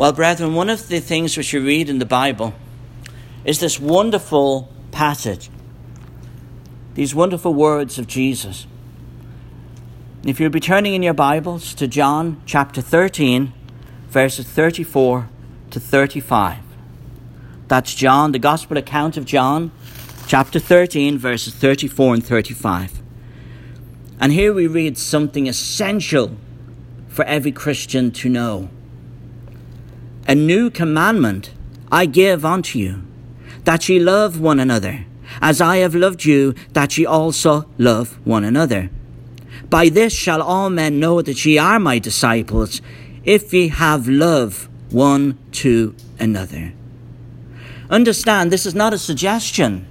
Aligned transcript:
Well, 0.00 0.14
brethren, 0.14 0.54
one 0.54 0.70
of 0.70 0.88
the 0.88 0.98
things 0.98 1.36
which 1.36 1.52
you 1.52 1.62
read 1.62 1.90
in 1.90 1.98
the 1.98 2.06
Bible 2.06 2.54
is 3.44 3.60
this 3.60 3.78
wonderful 3.78 4.72
passage, 4.92 5.50
these 6.94 7.14
wonderful 7.14 7.52
words 7.52 7.98
of 7.98 8.06
Jesus. 8.06 8.66
If 10.24 10.40
you'll 10.40 10.48
be 10.48 10.58
turning 10.58 10.94
in 10.94 11.02
your 11.02 11.12
Bibles 11.12 11.74
to 11.74 11.86
John 11.86 12.40
chapter 12.46 12.80
13, 12.80 13.52
verses 14.08 14.46
34 14.46 15.28
to 15.68 15.78
35. 15.78 16.56
That's 17.68 17.94
John, 17.94 18.32
the 18.32 18.38
Gospel 18.38 18.78
account 18.78 19.18
of 19.18 19.26
John, 19.26 19.70
chapter 20.26 20.58
13, 20.58 21.18
verses 21.18 21.54
34 21.54 22.14
and 22.14 22.26
35. 22.26 23.02
And 24.18 24.32
here 24.32 24.54
we 24.54 24.66
read 24.66 24.96
something 24.96 25.46
essential 25.46 26.38
for 27.06 27.26
every 27.26 27.52
Christian 27.52 28.10
to 28.12 28.30
know. 28.30 28.70
A 30.30 30.34
new 30.36 30.70
commandment 30.70 31.50
I 31.90 32.06
give 32.06 32.44
unto 32.44 32.78
you, 32.78 33.02
that 33.64 33.88
ye 33.88 33.98
love 33.98 34.38
one 34.38 34.60
another, 34.60 35.04
as 35.40 35.60
I 35.60 35.78
have 35.78 35.96
loved 35.96 36.24
you, 36.24 36.54
that 36.72 36.96
ye 36.96 37.04
also 37.04 37.68
love 37.78 38.24
one 38.24 38.44
another. 38.44 38.90
By 39.68 39.88
this 39.88 40.12
shall 40.12 40.40
all 40.40 40.70
men 40.70 41.00
know 41.00 41.20
that 41.20 41.44
ye 41.44 41.58
are 41.58 41.80
my 41.80 41.98
disciples, 41.98 42.80
if 43.24 43.52
ye 43.52 43.70
have 43.70 44.06
love 44.06 44.68
one 44.90 45.36
to 45.50 45.96
another. 46.20 46.74
Understand, 47.90 48.52
this 48.52 48.66
is 48.66 48.74
not 48.76 48.94
a 48.94 48.98
suggestion. 48.98 49.84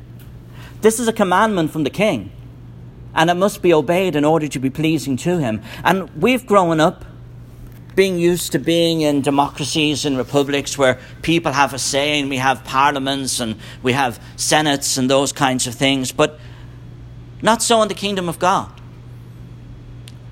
This 0.79 1.01
is 1.01 1.09
a 1.09 1.19
commandment 1.21 1.71
from 1.71 1.83
the 1.83 1.89
king, 1.89 2.31
and 3.13 3.29
it 3.29 3.35
must 3.35 3.61
be 3.61 3.73
obeyed 3.73 4.15
in 4.15 4.23
order 4.23 4.47
to 4.47 4.59
be 4.59 4.69
pleasing 4.69 5.17
to 5.17 5.39
him. 5.39 5.61
And 5.83 6.09
we've 6.11 6.47
grown 6.47 6.79
up 6.79 7.03
being 7.99 8.17
used 8.17 8.53
to 8.53 8.59
being 8.59 9.01
in 9.01 9.21
democracies 9.21 10.05
and 10.05 10.17
republics 10.17 10.77
where 10.77 10.97
people 11.21 11.51
have 11.51 11.73
a 11.73 11.77
say 11.77 12.17
and 12.17 12.29
we 12.29 12.37
have 12.37 12.63
parliaments 12.63 13.41
and 13.41 13.57
we 13.83 13.91
have 13.91 14.23
senates 14.37 14.95
and 14.95 15.09
those 15.09 15.33
kinds 15.33 15.67
of 15.67 15.75
things, 15.75 16.13
but 16.13 16.39
not 17.41 17.61
so 17.61 17.81
in 17.81 17.89
the 17.89 17.93
kingdom 17.93 18.29
of 18.29 18.39
God. 18.39 18.71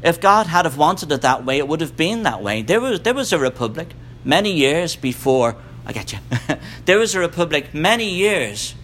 If 0.01 0.21
God 0.21 0.47
had 0.47 0.63
have 0.63 0.77
wanted 0.77 1.11
it 1.11 1.23
that 1.23 1.43
way, 1.43 1.57
it 1.57 1.67
would 1.67 1.81
have 1.81 1.97
been 1.97 2.23
that 2.23 2.41
way. 2.41 2.61
There 2.61 2.79
was, 2.79 3.01
there 3.01 3.13
was 3.13 3.33
a 3.33 3.37
republic 3.37 3.89
many 4.23 4.53
years 4.53 4.95
before, 4.95 5.57
I 5.85 5.91
get 5.91 6.13
you, 6.13 6.19
there 6.85 6.99
was 6.99 7.15
a 7.15 7.19
republic 7.19 7.73
many 7.73 8.09
years 8.09 8.75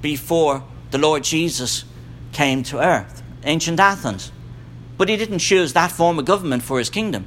before 0.00 0.64
the 0.92 0.96
Lord 0.96 1.24
Jesus 1.24 1.84
came 2.32 2.62
to 2.62 2.80
earth, 2.80 3.22
ancient 3.42 3.78
Athens. 3.78 4.32
But 4.96 5.10
he 5.10 5.18
didn't 5.18 5.40
choose 5.40 5.74
that 5.74 5.92
form 5.92 6.18
of 6.18 6.24
government 6.24 6.62
for 6.62 6.78
his 6.78 6.88
kingdom. 6.88 7.26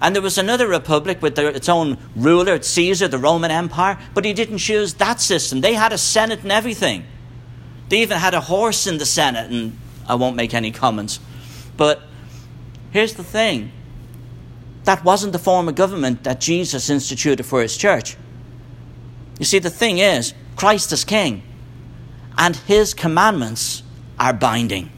And 0.00 0.14
there 0.14 0.22
was 0.22 0.38
another 0.38 0.68
republic 0.68 1.20
with 1.20 1.34
their, 1.34 1.48
its 1.48 1.68
own 1.68 1.98
ruler, 2.14 2.62
Caesar, 2.62 3.08
the 3.08 3.18
Roman 3.18 3.50
Empire, 3.50 3.98
but 4.14 4.24
he 4.24 4.32
didn't 4.32 4.58
choose 4.58 4.94
that 4.94 5.20
system. 5.20 5.60
They 5.60 5.74
had 5.74 5.92
a 5.92 5.98
senate 5.98 6.42
and 6.42 6.52
everything. 6.52 7.04
They 7.88 8.02
even 8.02 8.18
had 8.18 8.34
a 8.34 8.40
horse 8.40 8.86
in 8.86 8.98
the 8.98 9.06
senate, 9.06 9.50
and 9.50 9.76
I 10.06 10.14
won't 10.14 10.36
make 10.36 10.54
any 10.54 10.70
comments. 10.70 11.18
But 11.76 12.02
here's 12.90 13.14
the 13.14 13.24
thing 13.24 13.72
that 14.84 15.04
wasn't 15.04 15.32
the 15.32 15.38
form 15.38 15.68
of 15.68 15.74
government 15.74 16.24
that 16.24 16.40
Jesus 16.40 16.88
instituted 16.88 17.44
for 17.44 17.60
his 17.60 17.76
church. 17.76 18.16
You 19.38 19.44
see, 19.44 19.58
the 19.58 19.70
thing 19.70 19.98
is, 19.98 20.32
Christ 20.56 20.92
is 20.92 21.04
king, 21.04 21.42
and 22.36 22.56
his 22.56 22.94
commandments 22.94 23.82
are 24.18 24.32
binding. 24.32 24.90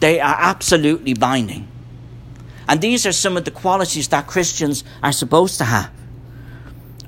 They 0.00 0.20
are 0.20 0.36
absolutely 0.38 1.14
binding. 1.14 1.68
And 2.68 2.80
these 2.80 3.06
are 3.06 3.12
some 3.12 3.36
of 3.36 3.44
the 3.44 3.50
qualities 3.50 4.08
that 4.08 4.26
Christians 4.26 4.84
are 5.02 5.12
supposed 5.12 5.58
to 5.58 5.64
have. 5.64 5.90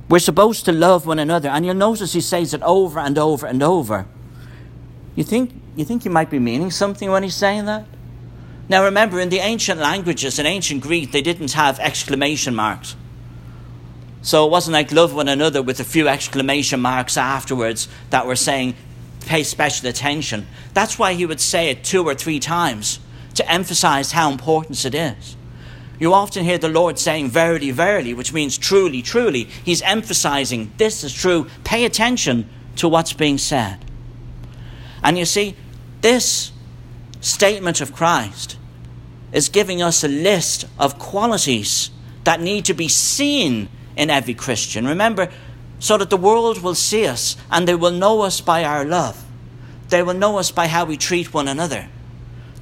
We're 0.08 0.18
supposed 0.18 0.64
to 0.66 0.72
love 0.72 1.06
one 1.06 1.18
another, 1.18 1.48
and 1.48 1.64
you'll 1.64 1.74
notice 1.74 2.12
he 2.12 2.20
says 2.20 2.54
it 2.54 2.62
over 2.62 3.00
and 3.00 3.18
over 3.18 3.46
and 3.46 3.62
over. 3.62 4.06
You 5.16 5.24
think 5.24 5.62
you 5.74 5.84
think 5.84 6.04
he 6.04 6.08
might 6.08 6.30
be 6.30 6.38
meaning 6.38 6.70
something 6.70 7.10
when 7.10 7.22
he's 7.22 7.34
saying 7.34 7.66
that? 7.66 7.86
Now 8.68 8.84
remember, 8.84 9.20
in 9.20 9.28
the 9.28 9.38
ancient 9.38 9.80
languages, 9.80 10.38
in 10.38 10.46
ancient 10.46 10.82
Greek, 10.82 11.12
they 11.12 11.22
didn't 11.22 11.52
have 11.52 11.78
exclamation 11.78 12.54
marks. 12.54 12.96
So 14.22 14.44
it 14.44 14.50
wasn't 14.50 14.72
like 14.72 14.90
love 14.90 15.14
one 15.14 15.28
another 15.28 15.62
with 15.62 15.78
a 15.78 15.84
few 15.84 16.08
exclamation 16.08 16.80
marks 16.80 17.16
afterwards 17.16 17.88
that 18.10 18.26
were 18.26 18.36
saying 18.36 18.74
pay 19.26 19.42
special 19.42 19.88
attention. 19.88 20.46
That's 20.74 20.98
why 20.98 21.14
he 21.14 21.26
would 21.26 21.40
say 21.40 21.70
it 21.70 21.84
two 21.84 22.04
or 22.04 22.14
three 22.14 22.40
times 22.40 22.98
to 23.34 23.48
emphasize 23.50 24.12
how 24.12 24.30
important 24.30 24.84
it 24.84 24.94
is. 24.94 25.36
You 25.98 26.12
often 26.12 26.44
hear 26.44 26.58
the 26.58 26.68
Lord 26.68 26.98
saying, 26.98 27.30
Verily, 27.30 27.70
verily, 27.70 28.12
which 28.14 28.32
means 28.32 28.58
truly, 28.58 29.02
truly. 29.02 29.44
He's 29.44 29.82
emphasizing 29.82 30.72
this 30.76 31.04
is 31.04 31.12
true. 31.12 31.48
Pay 31.64 31.84
attention 31.84 32.48
to 32.76 32.88
what's 32.88 33.12
being 33.12 33.38
said. 33.38 33.84
And 35.02 35.16
you 35.16 35.24
see, 35.24 35.56
this 36.02 36.52
statement 37.20 37.80
of 37.80 37.94
Christ 37.94 38.56
is 39.32 39.48
giving 39.48 39.82
us 39.82 40.04
a 40.04 40.08
list 40.08 40.66
of 40.78 40.98
qualities 40.98 41.90
that 42.24 42.40
need 42.40 42.64
to 42.66 42.74
be 42.74 42.88
seen 42.88 43.68
in 43.96 44.10
every 44.10 44.34
Christian. 44.34 44.86
Remember, 44.86 45.30
so 45.78 45.96
that 45.98 46.10
the 46.10 46.16
world 46.16 46.62
will 46.62 46.74
see 46.74 47.06
us 47.06 47.36
and 47.50 47.66
they 47.66 47.74
will 47.74 47.90
know 47.90 48.22
us 48.22 48.40
by 48.40 48.64
our 48.64 48.84
love. 48.84 49.24
They 49.88 50.02
will 50.02 50.14
know 50.14 50.38
us 50.38 50.50
by 50.50 50.66
how 50.66 50.84
we 50.84 50.96
treat 50.96 51.32
one 51.32 51.48
another. 51.48 51.88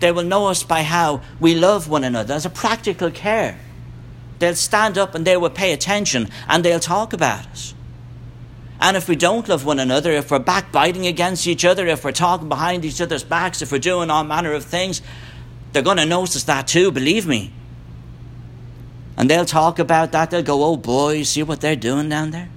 They 0.04 0.12
will 0.12 0.22
know 0.22 0.48
us 0.48 0.62
by 0.62 0.82
how 0.82 1.22
we 1.40 1.54
love 1.54 1.88
one 1.88 2.04
another 2.04 2.34
as 2.34 2.44
a 2.44 2.50
practical 2.50 3.10
care. 3.10 3.58
They'll 4.38 4.54
stand 4.54 4.98
up 4.98 5.14
and 5.14 5.26
they 5.26 5.38
will 5.38 5.48
pay 5.48 5.72
attention 5.72 6.28
and 6.46 6.62
they'll 6.62 6.78
talk 6.78 7.14
about 7.14 7.46
us. 7.46 7.72
And 8.82 8.98
if 8.98 9.08
we 9.08 9.16
don't 9.16 9.48
love 9.48 9.64
one 9.64 9.78
another, 9.78 10.12
if 10.12 10.30
we're 10.30 10.40
backbiting 10.40 11.06
against 11.06 11.46
each 11.46 11.64
other, 11.64 11.86
if 11.86 12.04
we're 12.04 12.12
talking 12.12 12.50
behind 12.50 12.84
each 12.84 13.00
other's 13.00 13.24
backs, 13.24 13.62
if 13.62 13.72
we're 13.72 13.78
doing 13.78 14.10
all 14.10 14.24
manner 14.24 14.52
of 14.52 14.64
things, 14.64 15.00
they're 15.72 15.82
going 15.82 15.96
to 15.96 16.04
notice 16.04 16.44
that 16.44 16.68
too, 16.68 16.92
believe 16.92 17.26
me. 17.26 17.50
And 19.16 19.30
they'll 19.30 19.46
talk 19.46 19.78
about 19.78 20.12
that. 20.12 20.30
They'll 20.30 20.42
go, 20.42 20.64
oh 20.64 20.76
boy, 20.76 21.22
see 21.22 21.42
what 21.42 21.62
they're 21.62 21.76
doing 21.76 22.10
down 22.10 22.30
there? 22.30 22.50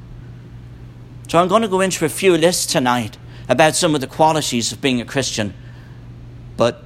So 1.30 1.40
I'm 1.40 1.48
going 1.48 1.62
to 1.62 1.70
go 1.70 1.80
into 1.80 2.04
a 2.04 2.10
few 2.10 2.38
lists 2.38 2.66
tonight 2.66 3.18
about 3.48 3.78
some 3.78 3.96
of 3.96 4.02
the 4.02 4.08
qualities 4.08 4.74
of 4.74 4.82
being 4.82 5.00
a 5.00 5.06
Christian. 5.06 5.54
But 6.58 6.84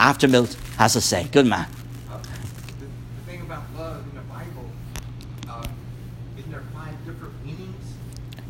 after 0.00 0.28
Milt 0.28 0.56
has 0.76 0.92
to 0.94 1.00
say. 1.00 1.24
Good 1.32 1.46
man. 1.46 1.66
Uh, 2.10 2.18
the, 2.78 2.86
the, 2.86 3.30
thing 3.30 3.42
about 3.42 3.62
love 3.76 4.04
in 4.08 4.14
the 4.14 4.22
Bible, 4.22 4.70
uh, 5.48 5.66
isn't 6.38 6.50
there 6.50 6.62
five 6.72 6.94
different 7.04 7.34
meanings? 7.44 7.94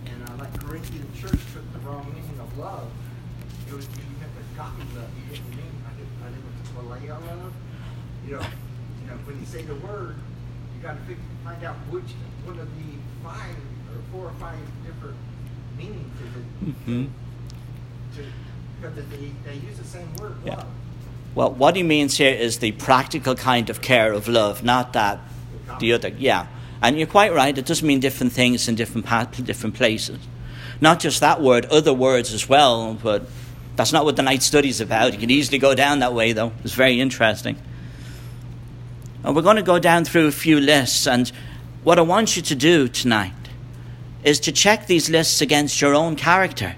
And 0.07 0.29
uh, 0.29 0.45
like 0.45 0.61
Corinthian 0.61 1.07
church 1.15 1.41
took 1.53 1.73
the 1.73 1.79
wrong 1.81 2.07
meaning 2.15 2.39
of 2.41 2.59
love. 2.59 2.91
It 3.69 3.75
was 3.75 3.87
you 3.87 4.05
meant 4.21 4.33
agape 4.53 4.97
love. 4.97 5.11
You 5.17 5.37
didn't 5.37 5.51
mean 5.51 5.73
I 5.87 5.93
didn't, 5.97 6.17
I 6.25 6.29
didn't 6.29 6.49
phileo 6.77 7.27
love. 7.27 7.53
You 8.27 8.37
know, 8.37 8.43
you 9.01 9.07
know 9.09 9.17
when 9.25 9.41
you 9.41 9.47
say 9.47 9.63
the 9.63 9.77
word, 9.77 10.17
you 10.77 10.83
got 10.83 10.97
to 11.07 11.17
find 11.45 11.65
out 11.65 11.77
which 11.91 12.13
one 12.45 12.59
of 12.59 12.69
the 12.77 12.93
five 13.25 13.57
or 13.91 14.03
four 14.13 14.27
or 14.27 14.35
five 14.39 14.59
different 14.85 15.17
meanings 15.77 16.13
is 16.21 16.37
it. 16.37 16.67
Mm-hmm. 16.67 17.05
To, 18.17 18.25
because 18.81 19.09
they, 19.11 19.33
they 19.45 19.55
use 19.67 19.77
the 19.79 19.85
same 19.85 20.15
word, 20.17 20.37
yeah. 20.45 20.57
love. 20.57 20.67
Well, 21.39 21.53
what 21.53 21.77
he 21.77 21.85
means 21.85 22.17
here 22.17 22.35
is 22.35 22.59
the 22.59 22.73
practical 22.73 23.37
kind 23.37 23.71
of 23.71 23.81
care 23.81 24.13
of 24.13 24.27
love, 24.27 24.65
not 24.65 24.95
that 24.95 25.21
the 25.79 25.93
other. 25.93 26.09
Yeah. 26.09 26.49
And 26.83 26.99
you're 26.99 27.07
quite 27.07 27.33
right, 27.33 27.57
it 27.57 27.65
does 27.65 27.81
mean 27.81 28.01
different 28.01 28.33
things 28.33 28.67
in 28.67 28.75
different, 28.75 29.07
different 29.47 29.77
places. 29.77 30.19
Not 30.81 30.99
just 30.99 31.21
that 31.21 31.41
word, 31.41 31.67
other 31.67 31.95
words 31.95 32.35
as 32.35 32.49
well, 32.49 32.95
but 32.95 33.29
that's 33.77 33.93
not 33.93 34.05
what 34.05 34.17
the 34.17 34.23
night 34.25 34.43
study 34.43 34.69
is 34.69 34.81
about. 34.81 35.13
You 35.13 35.21
can 35.21 35.31
easily 35.31 35.59
go 35.59 35.77
down 35.77 36.01
that 36.01 36.13
way, 36.13 36.33
though. 36.33 36.51
It's 36.65 36.75
very 36.75 37.01
interesting. 37.01 37.57
And 39.23 39.37
we're 39.37 39.43
going 39.43 39.59
to 39.59 39.63
go 39.63 39.79
down 39.79 40.07
through 40.07 40.27
a 40.27 40.33
few 40.33 40.59
lists, 40.59 41.07
and 41.07 41.31
what 41.85 42.01
I 42.01 42.03
want 42.03 42.35
you 42.35 42.43
to 42.43 42.57
do 42.57 42.89
tonight 42.89 43.33
is 44.25 44.41
to 44.41 44.51
check 44.51 44.89
these 44.89 45.09
lists 45.09 45.41
against 45.41 45.81
your 45.81 45.95
own 45.95 46.17
character 46.17 46.75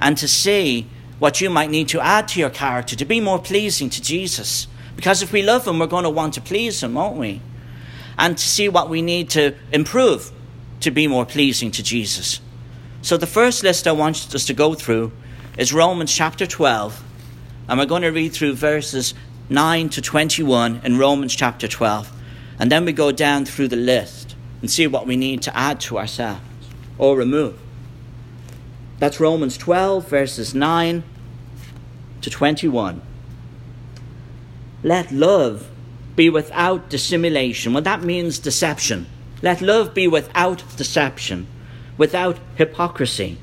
and 0.00 0.16
to 0.16 0.26
see 0.26 0.88
what 1.24 1.40
you 1.40 1.48
might 1.48 1.70
need 1.70 1.88
to 1.88 1.98
add 2.02 2.28
to 2.28 2.38
your 2.38 2.50
character 2.50 2.94
to 2.94 3.04
be 3.06 3.18
more 3.18 3.38
pleasing 3.38 3.88
to 3.88 4.02
Jesus. 4.02 4.66
Because 4.94 5.22
if 5.22 5.32
we 5.32 5.40
love 5.40 5.66
Him, 5.66 5.78
we're 5.78 5.86
going 5.86 6.04
to 6.04 6.10
want 6.10 6.34
to 6.34 6.42
please 6.42 6.82
Him, 6.82 6.92
won't 6.92 7.16
we? 7.16 7.40
And 8.18 8.36
to 8.36 8.44
see 8.46 8.68
what 8.68 8.90
we 8.90 9.00
need 9.00 9.30
to 9.30 9.54
improve 9.72 10.30
to 10.80 10.90
be 10.90 11.06
more 11.06 11.24
pleasing 11.24 11.70
to 11.70 11.82
Jesus. 11.82 12.42
So, 13.00 13.16
the 13.16 13.26
first 13.26 13.62
list 13.62 13.88
I 13.88 13.92
want 13.92 14.34
us 14.34 14.44
to 14.44 14.52
go 14.52 14.74
through 14.74 15.12
is 15.56 15.72
Romans 15.72 16.14
chapter 16.14 16.46
12. 16.46 17.02
And 17.70 17.78
we're 17.78 17.86
going 17.86 18.02
to 18.02 18.08
read 18.08 18.34
through 18.34 18.56
verses 18.56 19.14
9 19.48 19.88
to 19.88 20.02
21 20.02 20.82
in 20.84 20.98
Romans 20.98 21.34
chapter 21.34 21.66
12. 21.66 22.12
And 22.58 22.70
then 22.70 22.84
we 22.84 22.92
go 22.92 23.12
down 23.12 23.46
through 23.46 23.68
the 23.68 23.76
list 23.76 24.36
and 24.60 24.70
see 24.70 24.86
what 24.86 25.06
we 25.06 25.16
need 25.16 25.40
to 25.44 25.56
add 25.56 25.80
to 25.88 25.96
ourselves 25.96 26.42
or 26.98 27.16
remove. 27.16 27.58
That's 28.98 29.18
Romans 29.18 29.56
12, 29.56 30.06
verses 30.06 30.54
9 30.54 31.02
to 32.24 32.30
21. 32.30 33.00
Let 34.82 35.12
love 35.12 35.70
be 36.16 36.28
without 36.30 36.88
dissimulation. 36.88 37.72
Well, 37.72 37.82
that 37.82 38.02
means 38.02 38.38
deception. 38.38 39.06
Let 39.42 39.60
love 39.60 39.94
be 39.94 40.08
without 40.08 40.64
deception, 40.76 41.46
without 41.98 42.38
hypocrisy. 42.56 43.38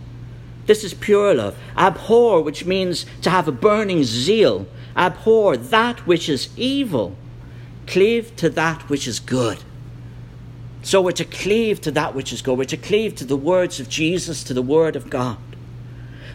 This 0.65 0.83
is 0.83 0.93
pure 0.93 1.33
love. 1.33 1.57
Abhor, 1.77 2.41
which 2.41 2.65
means 2.65 3.05
to 3.21 3.29
have 3.29 3.47
a 3.47 3.51
burning 3.51 4.03
zeal. 4.03 4.67
Abhor 4.95 5.57
that 5.57 6.07
which 6.07 6.27
is 6.27 6.49
evil. 6.57 7.15
Cleave 7.87 8.35
to 8.37 8.49
that 8.49 8.89
which 8.89 9.07
is 9.07 9.19
good. 9.19 9.59
So 10.83 11.01
we're 11.01 11.11
to 11.11 11.25
cleave 11.25 11.81
to 11.81 11.91
that 11.91 12.15
which 12.15 12.33
is 12.33 12.41
good. 12.41 12.57
We're 12.57 12.65
to 12.65 12.77
cleave 12.77 13.15
to 13.15 13.25
the 13.25 13.37
words 13.37 13.79
of 13.79 13.89
Jesus, 13.89 14.43
to 14.45 14.53
the 14.53 14.61
word 14.61 14.95
of 14.95 15.09
God. 15.09 15.37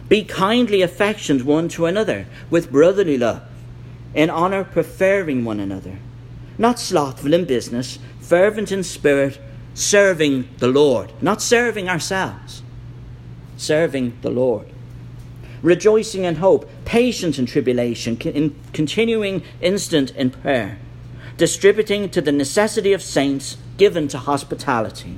Be 0.09 0.23
kindly 0.23 0.81
affectioned 0.81 1.41
one 1.41 1.67
to 1.69 1.85
another 1.85 2.27
with 2.49 2.71
brotherly 2.71 3.17
love, 3.17 3.43
in 4.13 4.29
honour 4.29 4.63
preferring 4.63 5.43
one 5.43 5.59
another. 5.59 5.97
Not 6.57 6.79
slothful 6.79 7.33
in 7.33 7.45
business, 7.45 7.99
fervent 8.19 8.71
in 8.71 8.83
spirit, 8.83 9.39
serving 9.73 10.47
the 10.57 10.69
Lord, 10.69 11.11
not 11.21 11.41
serving 11.41 11.89
ourselves, 11.89 12.63
serving 13.57 14.17
the 14.21 14.31
Lord. 14.31 14.67
Rejoicing 15.61 16.23
in 16.23 16.35
hope, 16.35 16.69
patient 16.85 17.37
in 17.37 17.45
tribulation, 17.45 18.17
in 18.21 18.55
continuing 18.73 19.43
instant 19.59 20.11
in 20.11 20.29
prayer, 20.29 20.77
distributing 21.35 22.09
to 22.09 22.21
the 22.21 22.31
necessity 22.31 22.93
of 22.93 23.01
saints, 23.01 23.57
given 23.77 24.07
to 24.07 24.17
hospitality. 24.17 25.17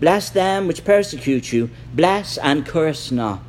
Bless 0.00 0.28
them 0.28 0.66
which 0.66 0.84
persecute 0.84 1.52
you, 1.52 1.70
bless 1.94 2.36
and 2.38 2.66
curse 2.66 3.12
not. 3.12 3.40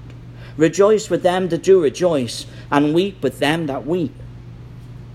Rejoice 0.57 1.09
with 1.09 1.23
them 1.23 1.50
that 1.50 1.63
do 1.63 1.81
rejoice, 1.81 2.45
and 2.71 2.94
weep 2.94 3.23
with 3.23 3.39
them 3.39 3.65
that 3.67 3.85
weep. 3.85 4.13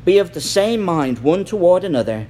Be 0.05 0.19
of 0.19 0.32
the 0.32 0.40
same 0.40 0.82
mind 0.82 1.20
one 1.20 1.44
toward 1.44 1.85
another, 1.85 2.26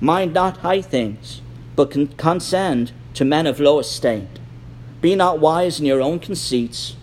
mind 0.00 0.32
not 0.32 0.58
high 0.58 0.82
things, 0.82 1.40
but 1.76 1.90
con- 1.90 2.08
condescend 2.16 2.92
to 3.14 3.24
men 3.24 3.46
of 3.46 3.60
low 3.60 3.78
estate. 3.78 4.38
Be 5.00 5.14
not 5.14 5.38
wise 5.38 5.78
in 5.78 5.86
your 5.86 6.00
own 6.00 6.18
conceits. 6.18 6.96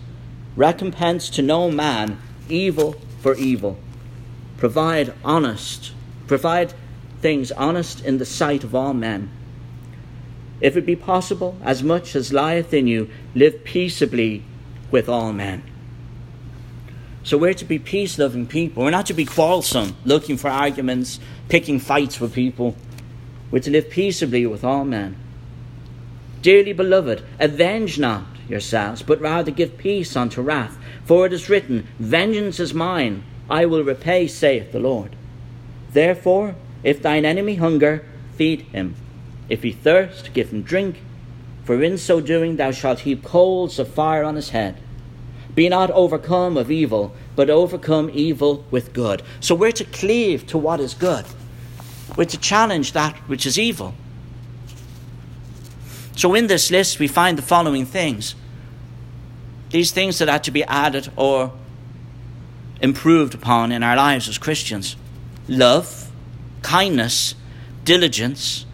Recompense 0.56 1.30
to 1.30 1.42
no 1.42 1.72
man 1.72 2.18
evil 2.50 2.96
for 3.22 3.36
evil. 3.36 3.78
Provide 4.57 5.13
honest, 5.24 5.94
provide 6.28 6.74
things 7.22 7.52
honest 7.54 8.04
in 8.04 8.18
the 8.18 8.25
sight 8.25 8.63
of 8.63 8.75
all 8.75 8.94
men. 8.94 9.30
If 10.60 10.75
it 10.75 10.86
be 10.86 10.96
possible, 10.96 11.57
as 11.63 11.84
much 11.84 12.16
as 12.16 12.34
lieth 12.34 12.74
in 12.74 12.88
you, 12.88 13.10
live 13.34 13.63
peaceably 13.63 14.44
with 14.92 15.10
all 15.10 15.34
men. 15.34 15.64
So 17.24 17.38
we're 17.38 17.56
to 17.56 17.66
be 17.66 17.80
peace 17.80 18.20
loving 18.20 18.46
people. 18.46 18.84
We're 18.84 18.92
not 18.92 19.08
to 19.08 19.14
be 19.14 19.26
quarrelsome, 19.26 19.96
looking 20.06 20.38
for 20.38 20.50
arguments, 20.50 21.20
picking 21.50 21.80
fights 21.80 22.20
with 22.20 22.34
people. 22.34 22.76
We're 23.50 23.60
to 23.62 23.72
live 23.72 23.90
peaceably 23.90 24.46
with 24.46 24.64
all 24.64 24.86
men. 24.86 25.16
Dearly 26.42 26.74
beloved, 26.74 27.24
avenge 27.40 27.98
not 27.98 28.26
yourselves, 28.48 29.02
but 29.02 29.20
rather 29.20 29.50
give 29.50 29.78
peace 29.78 30.16
unto 30.16 30.42
wrath. 30.42 30.78
For 31.06 31.26
it 31.26 31.34
is 31.34 31.50
written, 31.50 31.88
Vengeance 31.98 32.60
is 32.60 32.74
mine, 32.74 33.24
I 33.50 33.66
will 33.66 33.84
repay, 33.84 34.28
saith 34.28 34.72
the 34.72 34.80
Lord. 34.80 35.16
Therefore, 35.92 36.56
if 36.84 37.02
thine 37.02 37.26
enemy 37.26 37.56
hunger, 37.56 38.06
feed 38.36 38.62
him. 38.62 38.96
If 39.50 39.64
he 39.64 39.72
thirst, 39.72 40.34
give 40.34 40.52
him 40.52 40.62
drink, 40.62 41.00
for 41.66 41.84
in 41.84 41.98
so 41.98 42.22
doing 42.22 42.56
thou 42.56 42.72
shalt 42.72 43.00
heap 43.00 43.24
coals 43.24 43.80
of 43.80 43.88
fire 43.88 44.24
on 44.24 44.36
his 44.36 44.52
head. 44.52 44.78
Be 45.56 45.68
not 45.68 45.90
overcome 45.92 46.58
of 46.58 46.70
evil, 46.70 47.16
but 47.36 47.50
overcome 47.50 48.10
evil 48.14 48.64
with 48.72 48.94
good. 48.94 49.24
So 49.40 49.56
we're 49.56 49.72
to 49.74 49.86
cleave 49.86 50.46
to 50.48 50.58
what 50.58 50.80
is 50.80 50.94
good. 50.94 51.26
We're 52.16 52.26
to 52.26 52.38
challenge 52.38 52.92
that 52.92 53.16
which 53.28 53.46
is 53.46 53.58
evil. 53.58 53.96
So 56.16 56.34
in 56.34 56.48
this 56.48 56.72
list, 56.72 57.00
we 57.00 57.08
find 57.08 57.38
the 57.38 57.42
following 57.42 57.86
things 57.86 58.36
these 59.72 59.92
things 59.92 60.20
that 60.20 60.30
are 60.30 60.40
to 60.40 60.52
be 60.52 60.64
added 60.64 61.12
or 61.18 61.52
improved 62.80 63.34
upon 63.34 63.72
in 63.72 63.84
our 63.84 63.96
lives 63.96 64.30
as 64.30 64.38
Christians 64.38 64.96
love, 65.48 66.10
kindness, 66.62 67.36
diligence, 67.84 68.66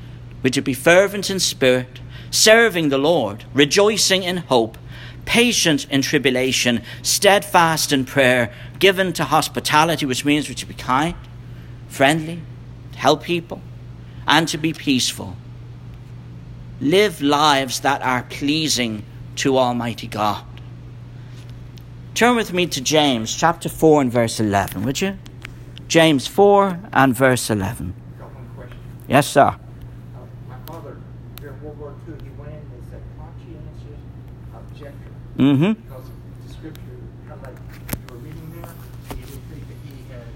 which 0.41 0.55
to 0.55 0.61
be 0.61 0.73
fervent 0.73 1.29
in 1.29 1.39
spirit, 1.39 2.00
serving 2.31 2.89
the 2.89 2.97
Lord, 2.97 3.43
rejoicing 3.53 4.23
in 4.23 4.37
hope, 4.37 4.77
patient 5.25 5.85
in 5.89 6.01
tribulation, 6.01 6.81
steadfast 7.03 7.93
in 7.93 8.05
prayer, 8.05 8.51
given 8.79 9.13
to 9.13 9.25
hospitality, 9.25 10.05
which 10.05 10.25
means 10.25 10.53
to 10.53 10.65
be 10.65 10.73
kind, 10.73 11.15
friendly, 11.87 12.41
help 12.95 13.23
people, 13.23 13.61
and 14.27 14.47
to 14.47 14.57
be 14.57 14.73
peaceful. 14.73 15.35
Live 16.79 17.21
lives 17.21 17.81
that 17.81 18.01
are 18.01 18.23
pleasing 18.23 19.03
to 19.35 19.57
Almighty 19.57 20.07
God. 20.07 20.43
Turn 22.13 22.35
with 22.35 22.53
me 22.53 22.67
to 22.67 22.81
James 22.81 23.35
chapter 23.35 23.69
4 23.69 24.01
and 24.01 24.11
verse 24.11 24.39
11, 24.39 24.83
would 24.83 24.99
you? 25.01 25.17
James 25.87 26.27
4 26.27 26.79
and 26.93 27.15
verse 27.15 27.49
11. 27.49 27.93
Got 28.19 28.33
one 28.33 28.49
question. 28.55 28.77
Yes, 29.07 29.27
sir. 29.27 29.47
Uh, 29.47 29.57
my 30.47 30.55
father, 30.65 30.97
during 31.37 31.61
World 31.63 31.77
War 31.79 31.93
II, 32.07 32.13
he 32.23 32.29
went 32.39 32.51
in 32.51 32.61
as 32.79 32.93
a 32.93 33.01
conscientious 33.17 33.99
objector. 35.41 35.55
Mm 35.55 35.57
hmm. 35.57 35.81
Because 35.81 36.05
the 36.45 36.53
scripture, 36.53 36.97
kind 37.27 37.33
of 37.33 37.47
like 37.47 37.57
you 37.57 38.13
were 38.13 38.21
reading 38.21 38.61
there, 38.61 38.73
he 39.09 39.15
didn't 39.25 39.43
think 39.49 39.63
that 39.67 39.79
he 39.85 39.93
had 40.13 40.27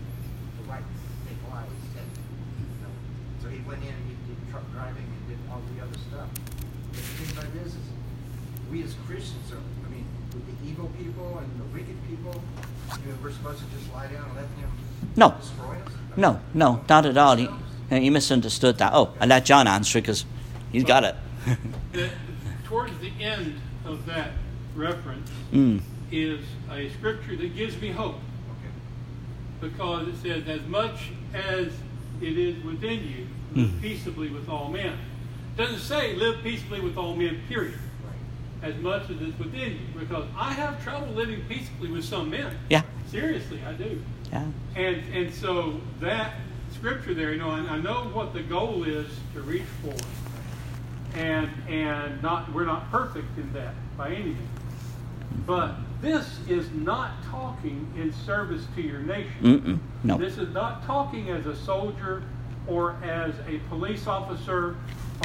the 0.58 0.64
right 0.70 0.82
to 0.82 1.30
take 1.30 1.42
lives. 1.52 1.84
And, 1.98 2.10
you 2.58 2.82
know, 2.82 2.94
so 3.42 3.50
he 3.50 3.60
went 3.70 3.82
in 3.84 3.94
and 3.94 4.06
he 4.10 4.16
did 4.28 4.38
truck 4.52 4.66
driving 4.74 5.06
and 5.06 5.22
did 5.30 5.40
all 5.52 5.62
the 5.76 5.82
other 5.84 5.98
stuff. 6.10 6.30
But 6.34 6.98
the 6.98 7.14
thing 7.22 7.30
about 7.38 7.50
it 7.56 7.62
is, 7.66 7.74
is 7.74 7.86
we 8.72 8.84
as 8.84 8.96
Christians 9.06 9.52
are, 9.54 9.62
I 9.62 9.90
mean, 9.94 10.06
with 10.34 10.46
the 10.50 10.58
evil 10.70 10.90
people 10.98 11.38
and 11.38 11.50
the 11.60 11.68
wicked 11.70 11.98
people, 12.10 12.42
you 13.06 13.12
know, 13.12 13.18
we're 13.22 13.32
supposed 13.32 13.60
to 13.60 13.66
just 13.78 13.92
lie 13.94 14.08
down 14.08 14.26
and 14.26 14.36
let 14.36 14.50
them 14.58 14.72
No. 15.16 15.36
destroy 15.40 15.76
us? 15.86 15.94
No, 16.18 16.40
no, 16.54 16.82
not 16.88 17.06
at 17.06 17.18
all. 17.18 17.38
You, 17.38 17.54
you 17.92 18.12
misunderstood 18.12 18.78
that. 18.78 18.94
Oh, 18.94 19.12
I 19.20 19.26
let 19.26 19.46
John 19.46 19.68
answer 19.68 20.00
because 20.00 20.26
he's 20.72 20.86
got 20.86 21.04
it. 21.04 21.16
that 21.94 22.12
towards 22.64 22.98
the 23.00 23.12
end 23.20 23.60
of 23.86 24.06
that 24.06 24.32
reference 24.76 25.30
mm. 25.54 25.82
is 26.12 26.40
a 26.72 26.90
scripture 26.92 27.36
that 27.36 27.56
gives 27.56 27.80
me 27.82 27.90
hope 27.92 28.16
Okay. 28.16 29.70
because 29.70 30.08
it 30.08 30.16
says, 30.22 30.48
As 30.48 30.66
much 30.68 31.10
as 31.34 31.68
it 32.22 32.38
is 32.38 32.64
within 32.64 33.00
you, 33.08 33.28
live 33.54 33.70
Mm. 33.72 33.82
peaceably 33.82 34.28
with 34.30 34.50
all 34.50 34.70
men. 34.70 34.94
It 35.54 35.58
doesn't 35.58 35.80
say 35.80 36.14
live 36.16 36.44
peaceably 36.44 36.82
with 36.82 36.98
all 36.98 37.16
men, 37.16 37.40
period. 37.48 37.80
Right. 38.04 38.70
As 38.74 38.76
much 38.82 39.04
as 39.10 39.22
it's 39.22 39.38
within 39.40 39.72
you. 39.74 40.00
Because 40.00 40.26
I 40.38 40.52
have 40.54 40.84
trouble 40.84 41.08
living 41.14 41.42
peaceably 41.48 41.90
with 41.90 42.04
some 42.04 42.30
men. 42.30 42.52
Yeah, 42.70 42.82
Seriously, 43.10 43.62
I 43.66 43.72
do. 43.74 44.02
yeah. 44.32 44.46
And 44.76 44.98
and 45.14 45.34
so 45.34 45.80
that 46.02 46.34
scripture 46.74 47.14
there, 47.14 47.32
you 47.32 47.38
know, 47.40 47.50
I, 47.50 47.60
I 47.60 47.78
know 47.80 48.10
what 48.12 48.34
the 48.34 48.42
goal 48.44 48.84
is 48.84 49.08
to 49.34 49.42
reach 49.42 49.64
for, 49.82 49.96
and 51.18 51.50
and 51.70 52.22
not 52.22 52.52
we're 52.52 52.66
not 52.66 52.92
perfect 52.92 53.38
in 53.38 53.54
that 53.54 53.74
by 53.98 54.10
any 54.10 54.24
means. 54.26 54.40
But 55.46 55.76
this 56.02 56.40
is 56.48 56.70
not 56.72 57.12
talking 57.30 57.92
in 57.98 58.12
service 58.14 58.66
to 58.76 58.82
your 58.82 59.00
nation. 59.00 59.32
Mm-mm. 59.42 59.80
No. 60.04 60.18
This 60.18 60.38
is 60.38 60.54
not 60.54 60.86
talking 60.86 61.30
as 61.30 61.46
a 61.46 61.56
soldier 61.56 62.24
or 62.68 62.96
as 63.04 63.34
a 63.48 63.60
police 63.70 64.08
officer 64.08 64.76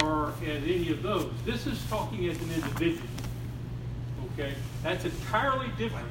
or 0.02 0.32
as 0.46 0.62
any 0.62 0.90
of 0.90 1.02
those. 1.02 1.30
This 1.44 1.66
is 1.66 1.82
talking 1.88 2.28
as 2.28 2.40
an 2.40 2.50
individual. 2.52 3.08
Okay? 4.32 4.54
That's 4.82 5.04
entirely 5.04 5.68
different. 5.78 6.08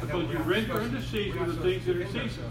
Because 0.00 0.24
we're 0.24 0.32
you 0.32 0.38
not 0.38 0.46
render 0.46 0.66
supposed 0.72 0.94
unto 0.94 1.00
to- 1.00 1.06
Caesar 1.08 1.44
the 1.46 1.52
things 1.62 1.84
that 1.86 1.96
are 1.96 1.98
to 1.98 2.04
defend 2.04 2.30
Caesar. 2.30 2.42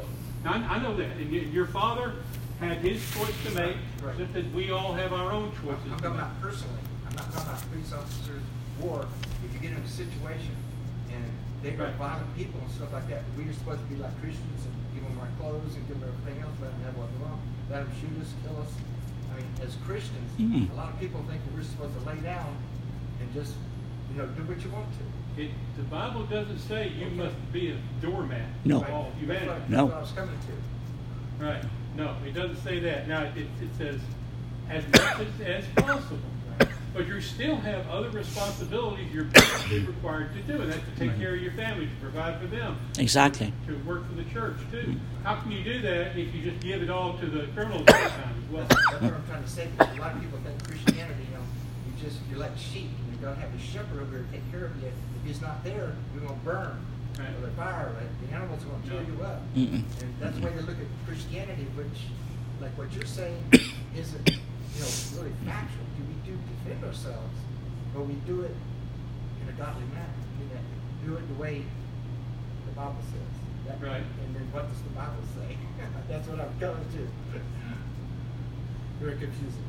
Now, 0.44 0.53
I, 0.53 0.75
I 0.75 0.79
know 0.84 0.96
that. 0.98 1.18
And 1.18 1.32
your 1.32 1.65
father 1.68 2.13
had 2.60 2.77
his 2.79 3.01
choice 3.13 3.34
to 3.46 3.51
make, 3.51 3.77
Right. 4.03 4.18
just 4.18 4.36
as 4.36 4.46
we 4.53 4.72
all 4.72 4.94
have 4.94 5.13
our 5.13 5.32
own 5.32 5.46
I'm 5.46 5.51
choices 5.65 5.91
I'm 5.91 5.98
to 5.98 6.03
talking 6.03 6.20
about 6.20 6.41
personally, 6.41 6.79
I'm 7.10 7.15
not 7.15 7.32
talking 7.34 7.50
about 7.50 7.72
police 7.72 7.94
officers, 7.94 8.41
or 8.84 9.06
if 9.46 9.53
you 9.53 9.60
get 9.60 9.72
in 9.77 9.84
a 9.84 9.88
situation 9.88 10.56
and 11.60 11.63
they've 11.63 11.78
got 11.78 11.92
Right. 12.00 12.16
violent 12.16 12.32
people 12.38 12.60
and 12.62 12.72
stuff 12.72 12.94
like 12.94 13.08
that, 13.10 13.24
we're 13.36 13.51
supposed 13.54 13.82
to 13.84 13.88
be 13.92 13.96
like 14.00 14.16
Christians 14.22 14.66
and 14.66 14.74
give 14.96 15.04
them 15.04 15.20
our 15.20 15.28
clothes 15.39 15.75
and 15.75 15.88
give 15.88 16.00
them 16.00 16.08
everything 16.10 16.42
else, 16.42 16.56
let 16.62 16.72
them 16.72 16.82
have 16.88 16.96
what 16.96 17.10
they 17.12 17.20
want, 17.24 17.42
let 17.70 17.84
them 17.84 17.92
shoot 18.00 18.16
us, 18.22 18.32
kill 18.44 18.56
us. 18.62 18.72
I 19.32 19.36
mean, 19.38 19.48
as 19.62 19.75
Christians, 19.86 20.30
Mhm. 20.39 20.72
a 20.72 20.75
lot 20.75 20.89
of 20.94 21.00
people 21.00 21.22
think 21.28 21.44
that 21.44 21.54
we're 21.54 21.63
supposed 21.63 21.94
to 22.00 22.04
lay 22.08 22.18
down 22.24 22.56
and 23.20 23.28
just, 23.34 23.56
you 24.12 24.18
know, 24.18 24.25
do 24.28 24.44
what 24.44 24.63
you 24.63 24.72
want 24.72 24.88
to. 24.98 25.42
It, 25.42 25.51
the 25.78 25.84
Bible 25.84 26.24
doesn't 26.25 26.60
say 26.60 26.89
you 26.89 27.06
Okay. 27.08 27.16
must 27.16 27.36
be 27.54 27.72
a 27.72 27.78
doormat 28.01 28.48
No. 28.66 28.80
to 28.84 28.92
all 28.92 29.12
That's 29.20 29.46
what- 29.48 29.70
No. 29.70 29.88
That's 29.88 29.89
what 29.89 29.98
I 29.98 30.01
was 30.01 30.12
coming 30.12 30.36
to. 30.48 31.44
Right. 31.46 31.63
No, 31.96 32.16
it 32.25 32.34
doesn't 32.34 32.58
say 32.63 32.80
that. 32.80 33.08
Now, 33.08 33.24
it, 33.24 33.38
it 33.38 33.70
says, 33.78 34.00
as 34.70 34.84
much 34.88 35.28
as, 35.28 35.42
as 35.42 35.66
possible. 35.75 36.18
But 37.00 37.08
you 37.08 37.22
still 37.22 37.56
have 37.56 37.88
other 37.88 38.10
responsibilities 38.10 39.08
you're 39.13 39.24
required 39.88 40.34
to 40.34 40.41
do, 40.41 40.62
and 40.62 40.70
that's 40.70 40.84
to 40.84 41.00
take 41.00 41.18
care 41.18 41.34
of 41.34 41.41
your 41.41 41.53
family, 41.53 41.86
to 41.86 41.96
provide 42.01 42.38
for 42.41 42.48
them, 42.48 42.75
Exactly. 42.98 43.53
to 43.68 43.77
work 43.88 44.06
for 44.06 44.15
the 44.15 44.25
church 44.25 44.58
too. 44.70 44.84
Mm. 44.84 45.00
How 45.24 45.38
can 45.39 45.50
you 45.53 45.63
do 45.63 45.79
that 45.82 46.18
if 46.20 46.36
you 46.36 46.41
just 46.51 46.60
give 46.62 46.84
it 46.84 46.89
all 46.89 47.18
to 47.20 47.25
the 47.25 47.48
criminals 47.56 47.88
all 47.88 48.03
the 48.03 48.10
time 48.10 48.36
as 48.36 48.51
well? 48.51 48.65
That's, 48.68 48.91
that's 48.91 49.01
what 49.01 49.13
I'm 49.13 49.27
trying 49.27 49.44
to 49.44 49.50
say, 49.50 49.68
because 49.77 49.98
a 49.98 50.01
lot 50.01 50.13
of 50.13 50.20
people 50.20 50.39
think 50.44 50.62
Christianity, 50.68 51.24
you 51.24 51.38
know, 51.38 51.44
you 51.88 52.03
just, 52.03 52.20
you're 52.29 52.39
like 52.39 52.58
sheep, 52.58 52.89
and 52.91 53.15
you 53.15 53.25
don't 53.25 53.38
have 53.38 53.56
a 53.56 53.60
shepherd 53.60 54.01
over 54.01 54.12
there 54.12 54.24
to 54.24 54.32
take 54.34 54.51
care 54.51 54.65
of 54.65 54.75
you. 54.84 54.89
If 54.89 55.24
he's 55.25 55.39
not 55.41 55.63
there, 55.63 55.96
you're 56.13 56.27
gonna 56.27 56.38
burn, 56.44 56.84
Right. 57.18 57.29
or 57.32 57.48
the 57.48 57.51
fire, 57.56 57.94
right? 57.96 58.12
the 58.27 58.36
animals 58.36 58.60
are 58.65 58.75
gonna 58.75 59.06
chew 59.06 59.13
you 59.15 59.24
up. 59.24 59.39
Mm-mm. 59.56 59.88
And 60.03 60.13
that's 60.20 60.36
the 60.38 60.44
way 60.44 60.51
they 60.51 60.68
look 60.68 60.75
at 60.75 61.08
Christianity, 61.08 61.63
which, 61.79 62.12
like 62.60 62.77
what 62.77 62.91
you're 62.91 63.06
saying, 63.08 63.39
isn't, 63.96 64.29
you 64.29 64.36
know, 64.84 64.91
really 65.15 65.32
factual. 65.48 65.86
Do 66.30 66.38
defend 66.64 66.86
ourselves, 66.86 67.38
but 67.94 68.06
we 68.06 68.14
do 68.28 68.42
it 68.42 68.56
in 69.42 69.50
a 69.50 69.54
godly 69.54 69.86
manner. 69.94 70.14
Do 71.04 71.16
it 71.16 71.28
the 71.28 71.42
way 71.42 71.64
the 72.68 72.72
Bible 72.74 73.02
says. 73.02 73.16
That- 73.66 73.82
Right. 73.82 74.04
And 74.26 74.36
then 74.36 74.48
what 74.52 74.70
does 74.70 74.82
the 74.82 74.90
Bible 74.90 75.24
say? 75.36 75.58
That's 76.10 76.28
what 76.28 76.40
I'm 76.40 76.60
coming 76.60 76.86
to. 76.94 77.08
Very 79.00 79.18
confusing. 79.18 79.64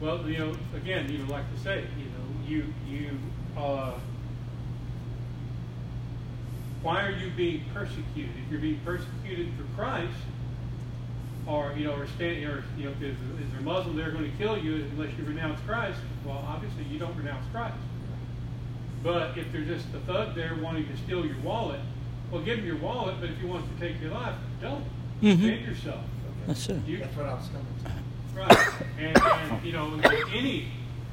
Well, 0.00 0.28
you 0.28 0.38
know, 0.38 0.56
again, 0.74 1.10
you 1.10 1.18
know, 1.18 1.32
like 1.32 1.50
to 1.54 1.60
say, 1.60 1.84
you 1.96 2.04
know, 2.06 2.46
you 2.46 2.74
you 2.86 3.18
uh, 3.56 3.98
why 6.82 7.06
are 7.06 7.10
you 7.12 7.30
being 7.30 7.62
persecuted? 7.72 8.32
If 8.44 8.50
you're 8.50 8.60
being 8.60 8.80
persecuted 8.84 9.48
for 9.56 9.64
Christ, 9.80 10.12
or 11.46 11.74
you 11.76 11.84
know, 11.84 11.94
or 11.94 12.06
stand, 12.16 12.44
or 12.44 12.64
you 12.76 12.84
know, 12.84 12.90
if, 12.90 13.02
is 13.02 13.16
there 13.50 13.60
a 13.60 13.62
Muslim 13.62 13.96
they're 13.96 14.10
going 14.10 14.30
to 14.30 14.36
kill 14.38 14.56
you 14.58 14.76
unless 14.92 15.10
you 15.18 15.24
renounce 15.24 15.60
Christ? 15.66 15.98
Well, 16.24 16.44
obviously 16.48 16.84
you 16.84 16.98
don't 16.98 17.16
renounce 17.16 17.44
Christ. 17.52 17.74
But 19.02 19.36
if 19.36 19.52
they're 19.52 19.62
just 19.64 19.86
a 19.94 19.98
thug 20.00 20.34
there 20.34 20.56
wanting 20.62 20.86
to 20.88 20.96
steal 20.96 21.26
your 21.26 21.38
wallet, 21.42 21.80
well, 22.30 22.40
give 22.42 22.58
him 22.60 22.66
your 22.66 22.78
wallet. 22.78 23.16
But 23.20 23.30
if 23.30 23.38
he 23.38 23.46
wants 23.46 23.68
to 23.68 23.86
take 23.86 24.00
your 24.00 24.10
life, 24.12 24.34
don't. 24.60 24.84
Mhm. 25.22 25.40
Defend 25.40 25.66
yourself. 25.66 25.96
Okay. 25.96 26.46
That's 26.46 26.68
it. 26.68 26.86
You, 26.86 26.98
That's 26.98 27.16
what 27.16 27.26
I 27.26 27.34
was 27.34 27.48
coming 27.48 27.66
to. 27.84 27.90
Right. 28.40 28.68
And, 28.98 29.16
and 29.16 29.64
you 29.64 29.72
know, 29.72 30.00
any 30.34 30.68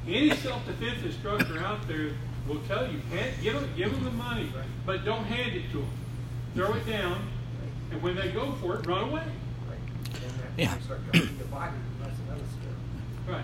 any 0.07 0.31
self 0.37 0.65
defense 0.65 1.03
instructor 1.03 1.59
out 1.59 1.87
there 1.87 2.11
will 2.47 2.61
tell 2.67 2.91
you, 2.91 2.99
hand, 3.15 3.33
give 3.41 3.53
them 3.53 3.69
give 3.77 3.91
them 3.91 4.03
the 4.03 4.11
money, 4.11 4.49
but 4.85 5.05
don't 5.05 5.25
hand 5.25 5.55
it 5.55 5.69
to 5.71 5.77
them. 5.79 5.89
Throw 6.55 6.73
it 6.73 6.85
down, 6.87 7.21
and 7.91 8.01
when 8.01 8.15
they 8.15 8.29
go 8.31 8.53
for 8.53 8.79
it, 8.79 8.87
run 8.87 9.09
away. 9.09 9.23
Story. 10.69 10.99
Right. 13.27 13.43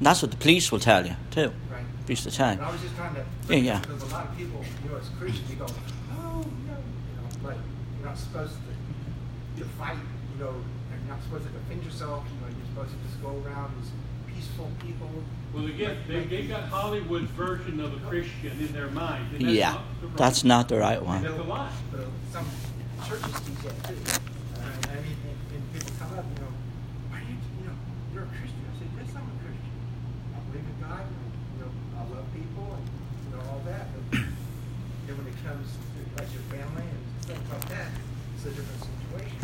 That's 0.00 0.22
what 0.22 0.30
the 0.30 0.36
police 0.36 0.72
will 0.72 0.78
tell 0.80 1.06
you, 1.06 1.14
too. 1.30 1.52
Right. 1.70 1.84
Police 2.06 2.24
will 2.24 2.32
tell 2.32 2.54
you. 2.54 2.60
I 2.60 2.70
was 2.70 2.80
just 2.80 2.96
trying 2.96 3.14
to, 3.14 3.24
Yeah, 3.48 3.56
yeah. 3.56 3.80
because 3.80 4.02
a 4.02 4.06
lot 4.06 4.26
of 4.26 4.36
people, 4.36 4.64
you 4.84 4.90
know, 4.90 4.96
as 4.96 5.08
Christians, 5.18 5.50
you 5.50 5.56
go, 5.56 5.66
oh, 5.66 6.38
no, 6.66 6.72
you 6.72 7.16
know, 7.16 7.28
but 7.42 7.56
you're 7.98 8.08
not 8.08 8.16
supposed 8.18 8.54
to, 8.54 9.62
to 9.62 9.68
fight, 9.70 9.96
you 10.36 10.44
know, 10.44 10.50
and 10.92 11.00
you're 11.06 11.14
not 11.14 11.22
supposed 11.22 11.44
to 11.46 11.50
defend 11.52 11.84
yourself, 11.84 12.24
you 12.32 12.40
know, 12.40 12.46
you're 12.56 12.66
supposed 12.72 12.92
to 12.96 13.08
just 13.08 13.20
go 13.22 13.42
around 13.46 13.72
as 13.82 13.90
peaceful 14.34 14.70
people. 14.84 15.10
Well, 15.52 15.66
again, 15.66 15.98
they, 16.08 16.24
they 16.24 16.42
got 16.46 16.62
Hollywood's 16.70 17.30
version 17.32 17.80
of 17.80 17.92
a 17.92 17.98
Christian 18.08 18.52
in 18.58 18.72
their 18.72 18.88
mind. 18.88 19.26
and 19.34 19.42
that's 19.46 19.52
Yeah, 19.54 19.72
not 19.72 19.82
the 20.00 20.06
right- 20.06 20.16
that's 20.16 20.44
not 20.44 20.68
the 20.68 20.78
right 20.78 21.02
one. 21.04 21.22
That's 21.22 21.38
a 21.38 21.42
lie. 21.42 21.70
But 21.92 22.00
some 22.32 22.46
churches 23.06 23.34
teach 23.44 23.58
that 23.66 23.84
too. 23.84 23.96
Uh, 24.54 24.62
I 24.62 24.94
mean, 25.02 25.18
and, 25.26 25.36
and 25.58 25.62
people 25.74 25.90
come 25.98 26.16
up, 26.16 26.24
you 26.24 26.40
know, 26.40 26.52
why 27.10 27.18
do 27.18 27.26
you, 27.26 27.36
you 27.60 27.66
know, 27.66 27.74
you're 28.14 28.22
a 28.22 28.26
Christian. 28.30 28.62
I 28.62 28.78
said, 28.78 28.88
yes, 28.94 29.10
I'm 29.18 29.26
a 29.26 29.36
Christian. 29.42 29.74
I 30.30 30.38
believe 30.46 30.66
in 30.70 30.76
God, 30.86 31.02
and, 31.02 31.26
you 31.50 31.58
know, 31.66 31.72
I 31.98 32.02
love 32.14 32.26
people, 32.30 32.66
and, 32.78 32.86
you 32.86 33.30
know, 33.34 33.42
all 33.60 33.72
that. 33.72 33.86
But 34.10 34.20
then 35.06 35.16
when 35.18 35.26
it 35.26 35.34
comes 35.44 35.68
to 35.72 36.22
like 36.22 36.32
your 36.32 36.42
family 36.42 36.82
and 36.82 37.24
things 37.26 37.50
like 37.52 37.68
that, 37.68 37.88
it's 38.36 38.44
a 38.46 38.50
different 38.50 38.80
situation. 38.82 39.36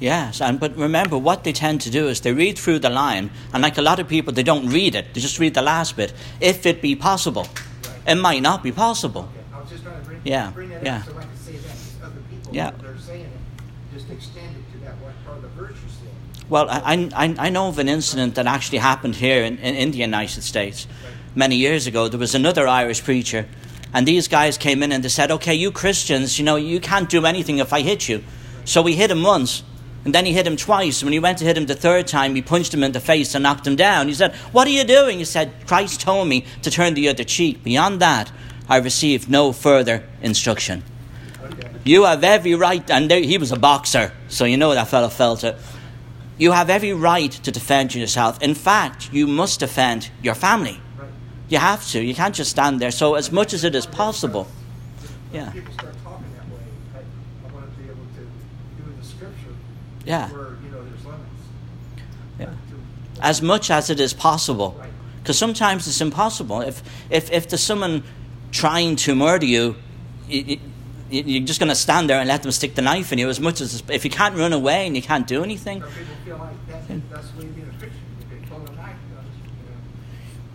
Yes, 0.00 0.40
and 0.40 0.60
but 0.60 0.76
remember 0.76 1.18
what 1.18 1.44
they 1.44 1.52
tend 1.52 1.80
to 1.82 1.90
do 1.90 2.08
is 2.08 2.20
they 2.20 2.32
read 2.32 2.58
through 2.58 2.78
the 2.80 2.90
line, 2.90 3.30
and 3.52 3.62
like 3.62 3.78
a 3.78 3.82
lot 3.82 3.98
of 3.98 4.08
people, 4.08 4.32
they 4.32 4.42
don't 4.44 4.68
read 4.68 4.94
it. 4.94 5.14
They 5.14 5.20
just 5.20 5.38
read 5.38 5.54
the 5.54 5.62
last 5.62 5.96
bit. 5.96 6.12
If 6.40 6.66
it 6.66 6.80
be 6.82 6.94
possible, 6.94 7.46
Right. 7.84 8.12
it 8.12 8.14
might 8.16 8.42
not 8.42 8.62
be 8.62 8.72
possible. 8.72 9.22
Okay, 9.22 9.40
I 9.56 9.60
was 9.60 9.70
just 9.70 9.82
trying 9.84 10.00
to 10.00 10.06
bring, 10.06 10.20
Yeah, 10.24 10.50
bring 10.50 10.68
that 10.70 10.84
yeah. 10.84 10.98
up 10.98 11.04
so 11.06 11.18
I 11.18 11.22
can 11.22 11.36
say 11.36 11.52
that 11.56 11.76
to 12.00 12.06
other 12.06 12.20
people. 12.30 12.54
Yeah. 12.54 12.70
They're 12.80 12.98
saying 12.98 13.22
it, 13.24 13.94
just 13.94 14.10
extend 14.10 14.54
it 14.56 14.72
to 14.72 14.84
that 14.84 14.94
one 15.02 15.12
part 15.24 15.36
of 15.38 15.42
the 15.42 15.48
verse 15.48 15.72
you 15.72 15.88
said. 15.90 16.48
Well, 16.48 16.68
I, 16.70 17.10
I, 17.14 17.34
I 17.46 17.48
know 17.50 17.68
of 17.68 17.78
an 17.78 17.88
incident 17.88 18.36
that 18.36 18.46
actually 18.46 18.78
happened 18.78 19.16
here 19.16 19.42
in, 19.42 19.58
in, 19.58 19.74
in 19.74 19.90
the 19.90 19.98
United 19.98 20.42
States 20.42 20.86
many 21.38 21.54
years 21.54 21.86
ago. 21.86 22.08
There 22.08 22.18
was 22.18 22.34
another 22.34 22.66
Irish 22.66 23.02
preacher, 23.02 23.46
and 23.94 24.06
these 24.06 24.26
guys 24.28 24.58
came 24.58 24.82
in 24.82 24.90
and 24.90 25.02
they 25.02 25.08
said, 25.08 25.30
Okay, 25.30 25.54
you 25.54 25.70
Christians, 25.70 26.38
you 26.38 26.44
know, 26.44 26.56
you 26.56 26.80
can't 26.80 27.08
do 27.08 27.24
anything 27.24 27.58
if 27.58 27.72
I 27.72 27.80
hit 27.80 28.08
you. 28.08 28.24
So 28.64 28.82
we 28.82 28.96
hit 28.96 29.10
him 29.10 29.22
once, 29.22 29.62
and 30.04 30.14
then 30.14 30.26
he 30.26 30.32
hit 30.32 30.46
him 30.46 30.56
twice. 30.56 31.02
When 31.02 31.12
he 31.12 31.20
went 31.20 31.38
to 31.38 31.44
hit 31.44 31.56
him 31.56 31.66
the 31.66 31.76
third 31.76 32.08
time, 32.08 32.34
he 32.34 32.42
punched 32.42 32.74
him 32.74 32.82
in 32.82 32.92
the 32.92 33.00
face 33.00 33.34
and 33.34 33.44
knocked 33.44 33.66
him 33.66 33.76
down. 33.76 34.08
He 34.08 34.14
said, 34.14 34.34
What 34.52 34.66
are 34.66 34.72
you 34.72 34.84
doing? 34.84 35.18
He 35.20 35.24
said, 35.24 35.52
Christ 35.66 36.00
told 36.00 36.28
me 36.28 36.44
to 36.62 36.70
turn 36.70 36.94
the 36.94 37.08
other 37.08 37.24
cheek. 37.24 37.62
Beyond 37.62 38.00
that, 38.00 38.32
I 38.68 38.78
received 38.78 39.30
no 39.30 39.52
further 39.52 40.04
instruction. 40.20 40.82
You 41.84 42.04
have 42.04 42.24
every 42.24 42.54
right, 42.54 42.90
and 42.90 43.10
there, 43.10 43.22
he 43.22 43.38
was 43.38 43.52
a 43.52 43.58
boxer, 43.58 44.12
so 44.28 44.44
you 44.44 44.56
know 44.56 44.74
that 44.74 44.88
fellow 44.88 45.08
felt 45.08 45.44
it. 45.44 45.56
You 46.36 46.52
have 46.52 46.68
every 46.68 46.92
right 46.92 47.32
to 47.32 47.50
defend 47.50 47.94
yourself. 47.94 48.42
In 48.42 48.54
fact, 48.54 49.10
you 49.12 49.26
must 49.26 49.60
defend 49.60 50.10
your 50.22 50.34
family. 50.34 50.80
You 51.48 51.58
have 51.58 51.86
to. 51.90 52.02
You 52.02 52.14
can't 52.14 52.34
just 52.34 52.50
stand 52.50 52.80
there. 52.80 52.90
So, 52.90 53.14
as 53.14 53.32
much 53.32 53.54
as 53.54 53.64
it 53.64 53.74
is 53.74 53.86
possible, 53.86 54.46
Yeah. 55.32 55.50
people 55.50 55.72
start 55.72 55.94
talking 56.04 56.26
that 56.36 56.46
way, 56.54 56.60
I, 56.94 56.98
I 57.48 57.52
want 57.54 57.74
to 57.74 57.82
be 57.82 57.84
able 57.88 58.04
to 58.16 58.20
do 58.20 58.92
the 59.00 59.04
scripture 59.06 59.54
Yeah. 60.04 60.28
where, 60.30 60.56
you 60.62 60.70
know, 60.70 60.82
there's 60.84 61.04
limits. 61.04 61.42
Yeah. 62.38 62.50
As 63.20 63.40
much 63.42 63.70
as 63.70 63.90
it 63.90 63.98
is 64.00 64.12
possible, 64.12 64.80
because 65.22 65.38
sometimes 65.38 65.86
it's 65.88 66.00
impossible. 66.00 66.60
If 66.60 66.82
if 67.10 67.30
if 67.32 67.48
there's 67.48 67.62
someone 67.62 68.02
trying 68.52 68.96
to 68.96 69.14
murder 69.14 69.46
you, 69.46 69.76
you, 70.28 70.44
you 70.44 70.58
you're 71.10 71.46
just 71.46 71.58
going 71.58 71.70
to 71.70 71.74
stand 71.74 72.08
there 72.10 72.18
and 72.20 72.28
let 72.28 72.42
them 72.42 72.52
stick 72.52 72.74
the 72.74 72.82
knife 72.82 73.12
in 73.12 73.18
you. 73.18 73.28
As 73.30 73.40
much 73.40 73.60
as 73.62 73.82
if 73.88 74.04
you 74.04 74.10
can't 74.10 74.36
run 74.36 74.52
away 74.52 74.86
and 74.86 74.94
you 74.94 75.00
can't 75.02 75.26
do 75.26 75.42
anything, 75.42 75.80
people 75.80 75.94
feel 76.24 76.36
like 76.36 76.54
that's, 76.68 76.86
that's 77.10 77.30
the 77.30 77.38
way 77.38 77.46
being 77.46 77.66
a. 77.66 77.84
If 77.84 78.30
they 78.30 78.36
pull 78.48 78.58
a 78.60 78.72
knife, 78.76 78.96
you 79.08 79.14
know, 79.16 79.22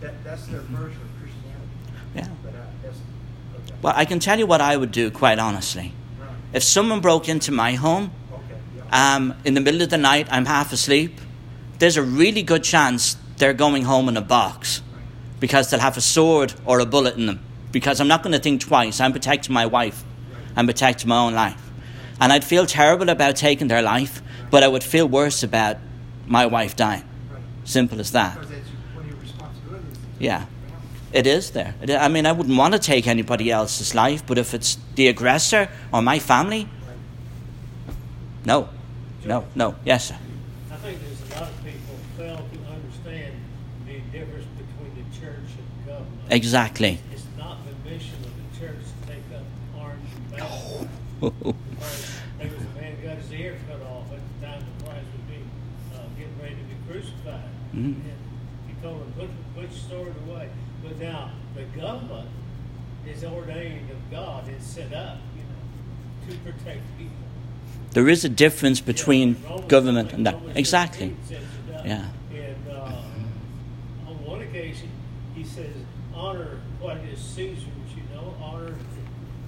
that, 0.04 0.22
that's 0.24 0.46
their 0.46 0.60
version 0.60 1.00
of 1.00 1.08
Christianity. 1.20 1.68
yeah. 2.14 2.28
But 2.42 2.54
uh, 2.54 3.58
okay. 3.58 3.74
Well, 3.82 3.94
I 3.96 4.04
can 4.04 4.18
tell 4.18 4.38
you 4.38 4.46
what 4.46 4.60
I 4.60 4.76
would 4.76 4.92
do, 4.92 5.10
quite 5.10 5.38
honestly. 5.38 5.92
Right. 6.20 6.28
If 6.52 6.62
someone 6.62 7.00
broke 7.00 7.28
into 7.28 7.50
my 7.52 7.72
home 7.72 8.10
Okay, 8.32 8.42
yeah. 8.76 9.16
um, 9.16 9.34
in 9.44 9.54
the 9.54 9.60
middle 9.60 9.82
of 9.82 9.90
the 9.90 9.98
night, 9.98 10.28
I'm 10.30 10.44
half 10.46 10.72
asleep, 10.72 11.20
there's 11.78 11.96
a 11.96 12.02
really 12.02 12.42
good 12.42 12.62
chance 12.62 13.16
they're 13.38 13.54
going 13.54 13.84
home 13.84 14.08
in 14.08 14.16
a 14.16 14.22
box 14.22 14.80
Right. 14.92 15.02
because 15.40 15.70
they'll 15.70 15.80
have 15.80 15.96
a 15.96 16.02
sword 16.02 16.54
or 16.66 16.80
a 16.80 16.86
bullet 16.86 17.16
in 17.16 17.26
them. 17.26 17.40
Because 17.72 18.00
I'm 18.00 18.08
not 18.08 18.22
going 18.22 18.32
to 18.34 18.38
think 18.38 18.60
twice. 18.60 19.00
I'm 19.00 19.12
protecting 19.12 19.52
my 19.52 19.66
wife, 19.66 20.04
I'm 20.56 20.66
protecting 20.66 21.08
my 21.08 21.18
own 21.18 21.34
life. 21.34 21.60
And 22.20 22.32
I'd 22.32 22.44
feel 22.44 22.66
terrible 22.66 23.08
about 23.08 23.34
taking 23.36 23.66
their 23.68 23.82
life, 23.82 24.22
but 24.50 24.62
I 24.62 24.68
would 24.68 24.84
feel 24.84 25.08
worse 25.08 25.42
about 25.42 25.78
my 26.26 26.46
wife 26.46 26.76
dying. 26.76 27.02
Right. 27.32 27.42
Simple 27.64 27.98
as 27.98 28.12
that. 28.12 28.34
Because 28.34 28.50
that's 28.50 28.68
one 28.94 29.04
of 29.04 29.10
your 29.10 29.20
responsibilities. 29.20 29.98
Yeah. 30.24 30.46
It 31.12 31.26
is 31.26 31.50
there. 31.50 31.74
It- 31.82 31.90
I 31.90 32.08
mean, 32.08 32.24
I 32.26 32.32
wouldn't 32.32 32.56
want 32.56 32.72
to 32.74 32.80
take 32.80 33.06
anybody 33.06 33.50
else's 33.50 33.94
life, 33.94 34.22
but 34.26 34.38
if 34.38 34.54
it's 34.54 34.78
the 34.94 35.08
aggressor 35.08 35.68
or 35.92 36.00
my 36.02 36.18
family, 36.18 36.66
no. 38.46 38.68
No, 39.24 39.44
no. 39.54 39.74
Yes, 39.84 40.08
sir. 40.08 40.16
I 40.72 40.76
think 40.76 40.98
there's 41.00 41.20
a 41.30 41.34
lot 41.40 41.50
of 41.50 41.56
people 41.64 41.96
fail 42.16 42.36
to 42.36 42.58
understand 42.76 43.34
the 43.86 44.00
difference 44.18 44.46
between 44.60 44.92
the 45.00 45.06
church 45.20 45.48
and 45.60 45.86
government. 45.86 46.20
Exactly. 46.30 46.98
It's 47.12 47.24
not 47.38 47.58
the 47.66 47.74
mission 47.90 48.16
of 48.24 48.32
the 48.40 48.58
church 48.60 48.80
to 48.84 49.06
take 49.12 49.24
up 49.36 49.44
arms 49.78 50.08
and 50.16 50.30
battle. 50.32 50.88
There 52.38 52.52
was 52.52 52.60
a 52.66 52.80
man 52.80 52.96
who 52.96 53.06
got 53.08 53.16
his 53.16 53.32
ear 53.32 53.56
cut 53.70 53.80
off 53.86 54.04
at 54.12 54.20
the 54.20 54.46
time 54.46 54.60
that 54.60 54.84
Christ 54.84 55.06
was 55.14 55.24
being, 55.30 55.48
uh, 55.94 55.98
getting 56.18 56.36
ready 56.42 56.56
to 56.56 56.64
be 56.68 56.76
crucified. 56.92 57.48
Mhm. 57.74 57.94
Told 58.84 59.00
him, 59.00 59.12
put, 59.16 59.30
put 59.54 59.62
your 59.62 59.70
sword 59.88 60.14
away. 60.28 60.48
But 60.82 60.98
now, 61.00 61.30
the 61.56 61.62
government 61.80 62.28
is 63.06 63.24
ordained 63.24 63.90
of 63.90 63.96
God, 64.10 64.46
it's 64.46 64.66
set 64.66 64.92
up, 64.92 65.16
you 65.34 65.42
know, 65.42 66.34
to 66.34 66.38
protect 66.52 66.80
people. 66.98 67.16
there 67.92 68.08
is 68.10 68.26
a 68.26 68.28
difference 68.28 68.82
between 68.82 69.36
Yeah, 69.42 69.62
government 69.68 70.12
and 70.12 70.26
that. 70.26 70.36
Exactly. 70.54 71.14
15 71.28 71.38
sets. 71.38 71.86
Yeah. 71.86 72.08
And 72.34 72.68
uh, 72.70 74.08
on 74.10 74.14
one 74.26 74.42
occasion, 74.42 74.90
he 75.34 75.44
says, 75.44 75.74
honor 76.14 76.60
what 76.78 76.98
is 77.10 77.18
Caesar's, 77.20 77.64
you 77.96 78.02
know, 78.14 78.34
honor 78.42 78.74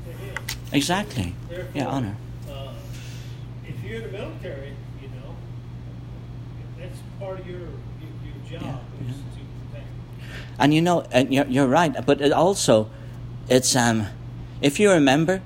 to 0.06 0.12
him. 0.12 0.34
Exactly. 0.72 1.34
Therefore, 1.50 1.70
Yeah, 1.74 1.88
honor. 1.88 2.16
Uh, 2.50 2.72
if 3.68 3.84
you're 3.84 3.96
in 4.00 4.12
the 4.12 4.18
military, 4.18 4.72
you 5.02 5.08
know, 5.08 5.36
that's 6.78 6.98
part 7.20 7.40
of 7.40 7.46
your 7.46 7.68
job 8.50 8.62
Yeah, 8.62 9.08
is. 9.08 9.16
And 10.58 10.72
you 10.72 10.80
know, 10.80 11.06
and 11.10 11.32
you're, 11.32 11.46
you're 11.46 11.66
right, 11.66 11.94
but 12.04 12.20
it 12.20 12.32
also, 12.32 12.90
it's, 13.48 13.76
um, 13.76 14.06
if 14.60 14.80
you 14.80 14.90
remember, 14.90 15.42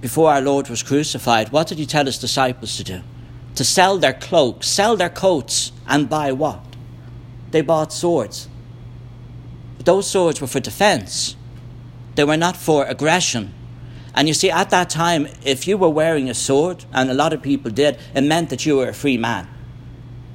before 0.00 0.32
our 0.32 0.40
Lord 0.40 0.68
was 0.68 0.82
crucified, 0.82 1.52
what 1.52 1.68
did 1.68 1.78
he 1.78 1.86
tell 1.86 2.06
his 2.06 2.18
disciples 2.18 2.76
to 2.76 2.84
do? 2.84 3.02
To 3.56 3.64
sell 3.64 3.98
their 3.98 4.14
cloaks, 4.14 4.66
sell 4.66 4.96
their 4.96 5.10
coats, 5.10 5.72
and 5.86 6.08
buy 6.08 6.32
what? 6.32 6.60
They 7.50 7.60
bought 7.60 7.92
swords. 7.92 8.48
But 9.76 9.86
those 9.86 10.10
swords 10.10 10.40
were 10.40 10.46
for 10.46 10.60
defense, 10.60 11.36
they 12.14 12.24
were 12.24 12.36
not 12.36 12.56
for 12.56 12.84
aggression. 12.86 13.54
And 14.14 14.28
you 14.28 14.34
see, 14.34 14.50
at 14.50 14.70
that 14.70 14.90
time, 14.90 15.26
if 15.42 15.66
you 15.66 15.78
were 15.78 15.88
wearing 15.88 16.28
a 16.28 16.34
sword, 16.34 16.84
and 16.92 17.10
a 17.10 17.14
lot 17.14 17.32
of 17.32 17.40
people 17.40 17.70
did, 17.70 17.98
it 18.14 18.20
meant 18.20 18.50
that 18.50 18.66
you 18.66 18.76
were 18.76 18.88
a 18.88 18.92
free 18.92 19.16
man. 19.16 19.48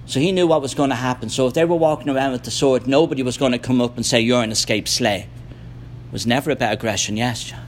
So 0.08 0.20
he 0.22 0.32
knew 0.32 0.48
what 0.48 0.62
was 0.62 0.74
going 0.74 0.90
to 0.90 0.96
happen. 0.96 1.30
So 1.30 1.48
if 1.48 1.54
they 1.54 1.66
were 1.66 1.76
walking 1.76 2.10
around 2.10 2.32
with 2.32 2.44
the 2.44 2.52
sword, 2.52 2.88
nobody 2.88 3.24
was 3.24 3.38
going 3.38 3.52
to 3.52 3.60
come 3.60 3.82
up 3.82 3.98
and 3.98 4.06
say, 4.06 4.22
You're 4.22 4.42
an 4.42 4.52
escaped 4.52 4.88
slave. 4.88 5.24
It 5.26 6.14
was 6.14 6.26
never 6.26 6.50
about 6.52 6.74
aggression, 6.74 7.18
yes, 7.18 7.44
John. 7.44 7.62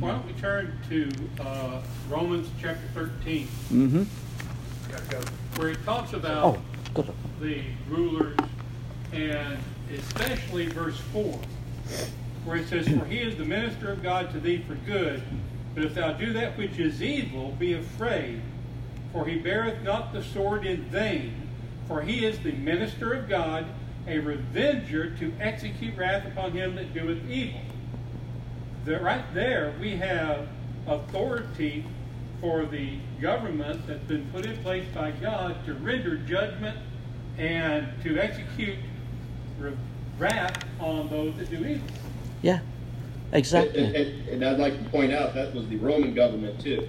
Why 0.00 0.10
don't 0.10 0.26
we 0.26 0.32
turn 0.32 0.76
to 0.88 1.08
uh, 1.40 1.80
Romans 2.10 2.48
chapter 2.60 2.86
13, 2.94 3.46
Mm-hmm. 3.72 4.02
Where 5.60 5.70
it 5.70 5.84
talks 5.84 6.12
about 6.12 6.44
Oh, 6.56 6.62
good. 6.94 7.12
the 7.40 7.62
rulers, 7.88 8.36
and 9.12 9.56
especially 9.96 10.66
verse 10.66 10.98
4, 11.12 11.38
where 12.44 12.56
it 12.56 12.68
says, 12.68 12.88
For 12.88 13.04
he 13.04 13.18
is 13.18 13.36
the 13.36 13.44
minister 13.44 13.90
of 13.92 14.02
God 14.02 14.32
to 14.32 14.40
thee 14.40 14.58
for 14.66 14.74
good, 14.74 15.22
but 15.74 15.84
if 15.84 15.94
thou 15.94 16.12
do 16.12 16.32
that 16.32 16.58
which 16.58 16.78
is 16.78 17.00
evil, 17.02 17.52
be 17.58 17.74
afraid, 17.74 18.40
for 19.12 19.24
he 19.26 19.36
beareth 19.38 19.82
not 19.82 20.12
the 20.12 20.22
sword 20.22 20.66
in 20.66 20.82
vain, 20.84 21.43
for 21.88 22.02
he 22.02 22.24
is 22.24 22.38
the 22.40 22.52
minister 22.52 23.12
of 23.12 23.28
God, 23.28 23.66
a 24.06 24.18
revenger 24.18 25.10
to 25.16 25.32
execute 25.40 25.96
wrath 25.96 26.26
upon 26.26 26.52
him 26.52 26.74
that 26.76 26.94
doeth 26.94 27.28
evil. 27.28 27.60
That 28.84 29.02
right 29.02 29.24
there 29.32 29.74
we 29.80 29.96
have 29.96 30.48
authority 30.86 31.84
for 32.40 32.66
the 32.66 32.98
government 33.20 33.86
that's 33.86 34.04
been 34.04 34.26
put 34.30 34.44
in 34.44 34.56
place 34.62 34.84
by 34.94 35.10
God 35.12 35.64
to 35.66 35.74
render 35.74 36.16
judgment 36.16 36.76
and 37.38 37.88
to 38.02 38.18
execute 38.18 38.76
wrath 40.18 40.64
on 40.80 41.08
those 41.08 41.34
that 41.36 41.50
do 41.50 41.64
evil. 41.64 41.86
Yeah, 42.42 42.60
And, 43.32 43.38
exactly. 43.38 43.84
and, 43.84 44.28
and 44.28 44.44
I'd 44.44 44.58
like 44.58 44.76
to 44.82 44.90
point 44.90 45.12
out 45.12 45.34
that 45.34 45.54
was 45.54 45.66
the 45.68 45.76
Roman 45.76 46.14
government 46.14 46.60
too. 46.60 46.86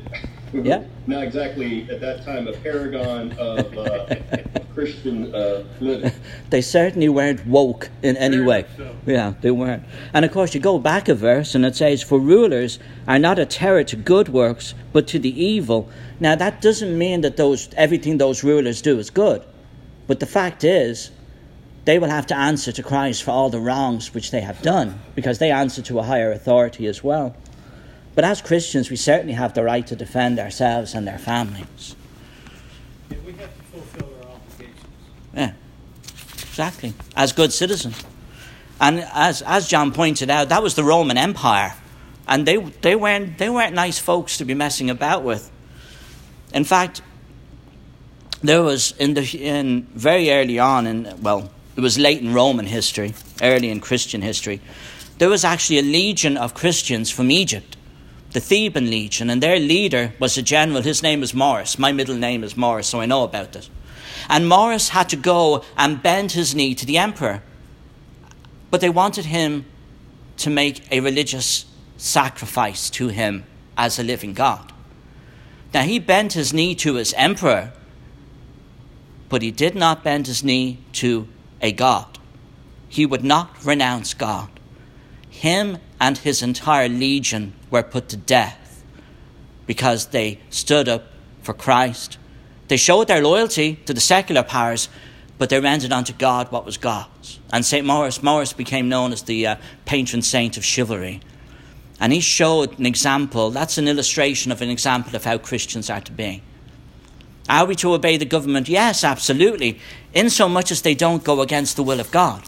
Yeah. 0.53 0.83
Not 1.07 1.23
exactly 1.23 1.89
at 1.89 2.01
that 2.01 2.23
time 2.25 2.47
a 2.47 2.53
paragon 2.53 3.31
of 3.33 3.77
uh, 3.77 4.15
Christian 4.75 5.33
uh. 5.33 5.63
They 6.49 6.61
certainly 6.61 7.09
weren't 7.09 7.47
woke 7.47 7.89
in 8.03 8.17
any 8.17 8.39
way. 8.39 8.65
so. 8.77 8.95
Yeah, 9.05 9.33
they 9.41 9.51
weren't. 9.51 9.83
And 10.13 10.25
of 10.25 10.31
course, 10.31 10.53
you 10.53 10.59
go 10.59 10.77
back 10.77 11.07
a 11.07 11.15
verse 11.15 11.55
and 11.55 11.65
it 11.65 11.75
says, 11.75 12.03
For 12.03 12.19
rulers 12.19 12.77
are 13.07 13.17
not 13.17 13.39
a 13.39 13.45
terror 13.45 13.83
to 13.85 13.95
good 13.95 14.29
works, 14.29 14.73
but 14.93 15.07
to 15.07 15.19
the 15.19 15.43
evil. 15.43 15.89
Now, 16.19 16.35
that 16.35 16.61
doesn't 16.61 16.97
mean 16.97 17.21
that 17.21 17.37
those 17.37 17.69
everything 17.75 18.17
those 18.17 18.43
rulers 18.43 18.81
do 18.81 18.99
is 18.99 19.09
good. 19.09 19.41
But 20.07 20.19
the 20.19 20.25
fact 20.27 20.63
is, 20.63 21.09
they 21.85 21.99
will 21.99 22.09
have 22.09 22.27
to 22.27 22.35
answer 22.35 22.71
to 22.71 22.83
Christ 22.83 23.23
for 23.23 23.31
all 23.31 23.49
the 23.49 23.59
wrongs 23.59 24.13
which 24.13 24.31
they 24.31 24.41
have 24.41 24.61
done, 24.61 24.99
because 25.15 25.39
they 25.39 25.51
answer 25.51 25.81
to 25.83 25.99
a 25.99 26.03
higher 26.03 26.31
authority 26.31 26.87
as 26.87 27.03
well. 27.03 27.35
But 28.15 28.23
as 28.23 28.41
Christians, 28.41 28.89
we 28.89 28.95
certainly 28.95 29.33
have 29.33 29.53
the 29.53 29.63
right 29.63 29.85
to 29.87 29.95
defend 29.95 30.39
ourselves 30.39 30.93
and 30.95 31.07
their 31.07 31.19
families. 31.19 31.95
Yeah, 33.09 33.17
we 33.25 33.33
have 33.33 33.55
to 33.55 33.63
fulfill 33.63 34.09
our 34.23 34.31
obligations. 34.31 34.79
Yeah, 35.35 35.53
exactly. 36.33 36.93
As 37.15 37.33
good 37.33 37.51
citizens. 37.51 38.01
And 38.79 39.05
as, 39.13 39.41
as 39.41 39.67
John 39.67 39.91
pointed 39.91 40.29
out, 40.29 40.49
that 40.49 40.63
was 40.63 40.75
the 40.75 40.83
Roman 40.83 41.17
Empire. 41.17 41.73
And 42.27 42.45
they, 42.45 42.57
they, 42.57 42.95
weren't, 42.95 43.37
they 43.37 43.49
weren't 43.49 43.73
nice 43.73 43.99
folks 43.99 44.37
to 44.37 44.45
be 44.45 44.53
messing 44.53 44.89
about 44.89 45.23
with. 45.23 45.51
In 46.53 46.63
fact, 46.63 47.01
there 48.41 48.63
was 48.63 48.93
in 48.97 49.13
the 49.13 49.23
in 49.37 49.83
very 49.93 50.31
early 50.31 50.59
on 50.59 50.87
in 50.87 51.21
well, 51.21 51.51
it 51.75 51.81
was 51.81 51.97
late 51.97 52.21
in 52.21 52.33
Roman 52.33 52.65
history, 52.65 53.13
early 53.41 53.69
in 53.69 53.79
Christian 53.79 54.21
history. 54.21 54.61
There 55.17 55.29
was 55.29 55.43
actually 55.43 55.79
a 55.79 55.83
legion 55.83 56.37
of 56.37 56.53
Christians 56.53 57.09
from 57.09 57.31
Egypt, 57.31 57.77
the 58.31 58.39
Theban 58.39 58.89
legion, 58.89 59.29
and 59.29 59.41
their 59.41 59.59
leader 59.59 60.13
was 60.19 60.37
a 60.37 60.41
general. 60.41 60.81
His 60.81 61.01
name 61.01 61.21
was 61.21 61.33
Morris. 61.33 61.79
My 61.79 61.91
middle 61.91 62.15
name 62.15 62.43
is 62.43 62.57
Morris, 62.57 62.87
so 62.87 62.99
I 62.99 63.05
know 63.05 63.23
about 63.23 63.53
this. 63.53 63.69
And 64.29 64.47
Morris 64.47 64.89
had 64.89 65.09
to 65.09 65.15
go 65.15 65.63
and 65.77 66.01
bend 66.01 66.33
his 66.33 66.55
knee 66.55 66.75
to 66.75 66.85
the 66.85 66.97
emperor, 66.97 67.43
but 68.71 68.81
they 68.81 68.89
wanted 68.89 69.25
him 69.25 69.65
to 70.37 70.49
make 70.49 70.89
a 70.91 70.99
religious 70.99 71.65
sacrifice 71.97 72.89
to 72.91 73.07
him 73.07 73.45
as 73.77 73.99
a 73.99 74.03
living 74.03 74.33
God. 74.33 74.71
Now 75.73 75.83
he 75.83 75.99
bent 75.99 76.33
his 76.33 76.53
knee 76.53 76.75
to 76.75 76.95
his 76.95 77.13
emperor, 77.13 77.73
but 79.29 79.41
he 79.41 79.51
did 79.51 79.75
not 79.75 80.03
bend 80.03 80.27
his 80.27 80.43
knee 80.43 80.79
to 80.93 81.27
a 81.61 81.71
God. 81.71 82.19
He 82.87 83.05
would 83.05 83.23
not 83.23 83.65
renounce 83.65 84.13
God. 84.13 84.49
Him 85.29 85.79
and 85.99 86.17
his 86.17 86.41
entire 86.41 86.87
legion 86.87 87.53
were 87.69 87.83
put 87.83 88.07
to 88.09 88.17
death 88.17 88.83
because 89.65 90.07
they 90.07 90.39
stood 90.49 90.87
up 90.87 91.03
for 91.41 91.53
Christ. 91.53 92.17
They 92.67 92.77
showed 92.77 93.07
their 93.07 93.21
loyalty 93.21 93.75
to 93.85 93.93
the 93.93 94.01
secular 94.01 94.43
powers, 94.43 94.89
but 95.37 95.49
they 95.49 95.59
rendered 95.59 95.91
unto 95.91 96.13
God 96.13 96.51
what 96.51 96.65
was 96.65 96.77
God's. 96.77 97.39
And 97.51 97.65
St. 97.65 97.85
Maurice, 97.85 98.23
Maurice 98.23 98.53
became 98.53 98.89
known 98.89 99.11
as 99.11 99.23
the 99.23 99.47
uh, 99.47 99.55
patron 99.85 100.21
saint 100.21 100.57
of 100.57 100.65
chivalry. 100.65 101.21
And 101.99 102.11
he 102.11 102.19
showed 102.19 102.77
an 102.79 102.85
example, 102.85 103.51
that's 103.51 103.77
an 103.77 103.87
illustration 103.87 104.51
of 104.51 104.61
an 104.61 104.69
example 104.69 105.15
of 105.15 105.23
how 105.23 105.37
Christians 105.37 105.89
are 105.89 106.01
to 106.01 106.11
be. 106.11 106.41
Are 107.47 107.65
we 107.65 107.75
to 107.75 107.93
obey 107.93 108.17
the 108.17 108.25
government? 108.25 108.67
Yes, 108.67 109.03
absolutely, 109.03 109.79
in 110.13 110.29
so 110.29 110.49
much 110.49 110.71
as 110.71 110.81
they 110.81 110.95
don't 110.95 111.23
go 111.23 111.41
against 111.41 111.75
the 111.75 111.83
will 111.83 111.99
of 111.99 112.11
God. 112.11 112.43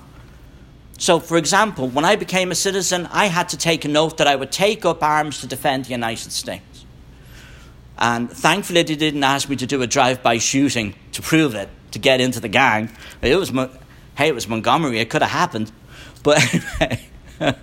So, 0.97 1.19
for 1.19 1.37
example, 1.37 1.87
when 1.87 2.05
I 2.05 2.15
became 2.15 2.51
a 2.51 2.55
citizen, 2.55 3.07
I 3.11 3.27
had 3.27 3.49
to 3.49 3.57
take 3.57 3.85
an 3.85 3.95
oath 3.95 4.17
that 4.17 4.27
I 4.27 4.35
would 4.35 4.51
take 4.51 4.83
up 4.83 5.03
arms 5.03 5.39
to 5.41 5.47
defend 5.47 5.85
the 5.85 5.91
United 5.91 6.31
States. 6.31 6.76
And 7.97 8.29
thankfully, 8.29 8.83
they 8.83 8.95
didn't 8.95 9.23
ask 9.23 9.49
me 9.49 9.55
to 9.55 9.65
do 9.65 9.81
a 9.81 9.87
drive 9.87 10.21
by 10.21 10.37
shooting 10.37 10.95
to 11.13 11.21
prove 11.21 11.55
it, 11.55 11.69
to 11.91 11.99
get 11.99 12.21
into 12.21 12.39
the 12.39 12.47
gang. 12.47 12.91
It 13.21 13.35
was, 13.35 13.49
hey, 13.49 14.27
it 14.27 14.35
was 14.35 14.47
Montgomery, 14.47 14.99
it 14.99 15.09
could 15.09 15.23
have 15.23 15.31
happened. 15.31 15.71
But 16.21 16.53
anyway, 16.53 17.05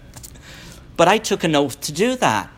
but 0.96 1.08
I 1.08 1.18
took 1.18 1.44
an 1.44 1.54
oath 1.54 1.80
to 1.82 1.92
do 1.92 2.16
that. 2.16 2.50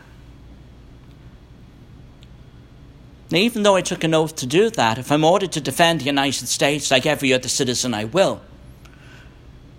Now, 3.31 3.39
even 3.39 3.65
though 3.65 3.75
I 3.75 3.83
took 3.83 4.05
an 4.05 4.15
oath 4.15 4.37
to 4.37 4.47
do 4.47 4.71
that, 4.71 4.99
if 4.99 5.11
I'm 5.11 5.25
ordered 5.25 5.53
to 5.53 5.61
defend 5.61 6.01
the 6.01 6.05
United 6.05 6.47
States 6.47 6.91
like 6.91 7.07
every 7.07 7.33
other 7.33 7.49
citizen, 7.49 7.93
I 7.93 8.05
will. 8.05 8.41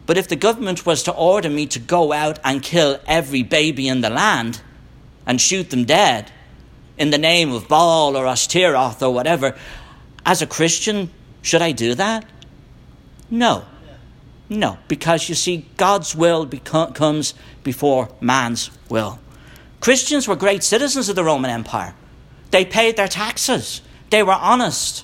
But 0.05 0.17
if 0.17 0.27
the 0.27 0.35
government 0.35 0.85
was 0.85 1.01
to 1.03 1.13
order 1.13 1.49
me 1.49 1.65
to 1.67 1.79
go 1.79 2.11
out 2.11 2.39
and 2.43 2.61
kill 2.61 2.99
every 3.07 3.43
baby 3.43 3.87
in 3.87 4.01
the 4.01 4.09
land 4.09 4.61
and 5.25 5.39
shoot 5.39 5.69
them 5.69 5.85
dead 5.85 6.31
in 6.97 7.11
the 7.11 7.17
name 7.17 7.51
of 7.51 7.67
Baal 7.67 8.15
or 8.17 8.25
Ashtaroth 8.25 9.01
or 9.01 9.13
whatever, 9.13 9.55
as 10.25 10.41
a 10.41 10.47
Christian, 10.47 11.09
should 11.41 11.61
I 11.61 11.71
do 11.71 11.95
that? 11.95 12.25
No. 13.29 13.65
No, 14.49 14.77
because 14.87 15.27
you 15.27 15.35
see, 15.35 15.65
God's 15.77 16.15
will 16.15 16.47
beco- 16.47 16.95
comes 16.95 17.33
before 17.63 18.09
man's 18.21 18.71
will. 18.89 19.19
Christians 19.79 20.27
were 20.27 20.35
great 20.35 20.63
citizens 20.63 21.09
of 21.09 21.15
the 21.15 21.23
Roman 21.23 21.51
Empire. 21.51 21.93
They 22.51 22.65
paid 22.65 22.95
their 22.95 23.07
taxes. 23.07 23.81
They 24.09 24.23
were 24.23 24.33
honest. 24.33 25.03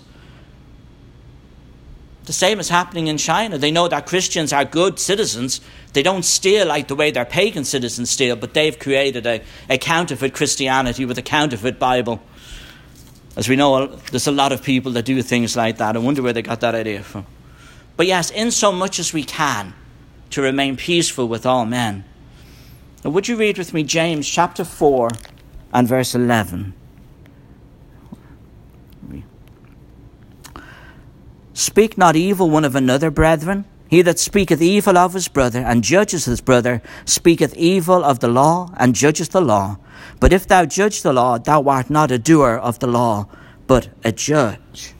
The 2.25 2.33
same 2.33 2.59
is 2.59 2.69
happening 2.69 3.07
in 3.07 3.17
China. 3.17 3.57
They 3.57 3.71
know 3.71 3.89
that 3.89 4.05
Christians 4.05 4.53
are 4.53 4.63
good 4.63 4.97
citizens. 4.97 5.59
They 5.91 6.03
don't 6.03 6.23
steal 6.23 6.67
like 6.67 6.88
the 6.88 6.95
way 6.95 7.12
their 7.12 7.25
pagan 7.25 7.65
citizens 7.65 8.09
steal, 8.09 8.38
but 8.38 8.53
they've 8.53 8.77
created 8.77 9.25
a, 9.25 9.41
a 9.69 9.77
counterfeit 9.77 10.33
Christianity 10.33 11.05
with 11.05 11.17
a 11.17 11.21
counterfeit 11.21 11.79
Bible. 11.79 12.21
As 13.36 13.49
we 13.49 13.57
know, 13.57 13.88
there's 13.88 14.27
a 14.27 14.31
lot 14.31 14.53
of 14.53 14.63
people 14.63 14.93
that 14.93 15.03
do 15.03 15.21
things 15.21 15.57
like 15.57 15.77
that. 15.77 15.95
I 15.97 15.99
wonder 15.99 16.21
where 16.21 16.33
they 16.33 16.41
got 16.41 16.62
that 16.62 16.75
idea 16.75 17.03
from. 17.03 17.25
But 17.97 18.07
yes, 18.07 18.31
in 18.31 18.51
so 18.51 18.71
much 18.71 18.99
as 18.99 19.12
we 19.12 19.23
can, 19.23 19.73
to 20.29 20.41
remain 20.41 20.77
peaceful 20.77 21.27
with 21.27 21.45
all 21.45 21.65
men. 21.65 22.05
Now, 23.03 23.12
would 23.12 23.27
you 23.27 23.36
read 23.36 23.57
with 23.57 23.73
me 23.73 23.83
James 23.83 24.27
chapter 24.27 24.63
4 24.63 25.09
and 25.73 25.88
verse 25.88 26.15
11? 26.15 26.73
Speak 31.53 31.97
not 31.97 32.15
evil 32.15 32.49
one 32.49 32.65
of 32.65 32.75
another, 32.75 33.11
brethren. 33.11 33.65
He 33.87 34.01
that 34.01 34.17
speaketh 34.17 34.61
evil 34.61 34.97
of 34.97 35.13
his 35.13 35.27
brother 35.27 35.59
and 35.59 35.83
judges 35.83 36.25
his 36.25 36.41
brother 36.41 36.81
speaketh 37.05 37.55
evil 37.55 38.03
of 38.03 38.19
the 38.19 38.27
law 38.27 38.71
and 38.77 38.95
judgeth 38.95 39.29
the 39.29 39.41
law. 39.41 39.77
But 40.19 40.33
if 40.33 40.47
thou 40.47 40.65
judge 40.65 41.03
the 41.03 41.13
law, 41.13 41.37
thou 41.37 41.63
art 41.65 41.91
not 41.91 42.09
a 42.09 42.17
doer 42.17 42.55
of 42.55 42.79
the 42.79 42.87
law, 42.87 43.27
but 43.67 43.89
a 44.03 44.11
judge. 44.11 44.95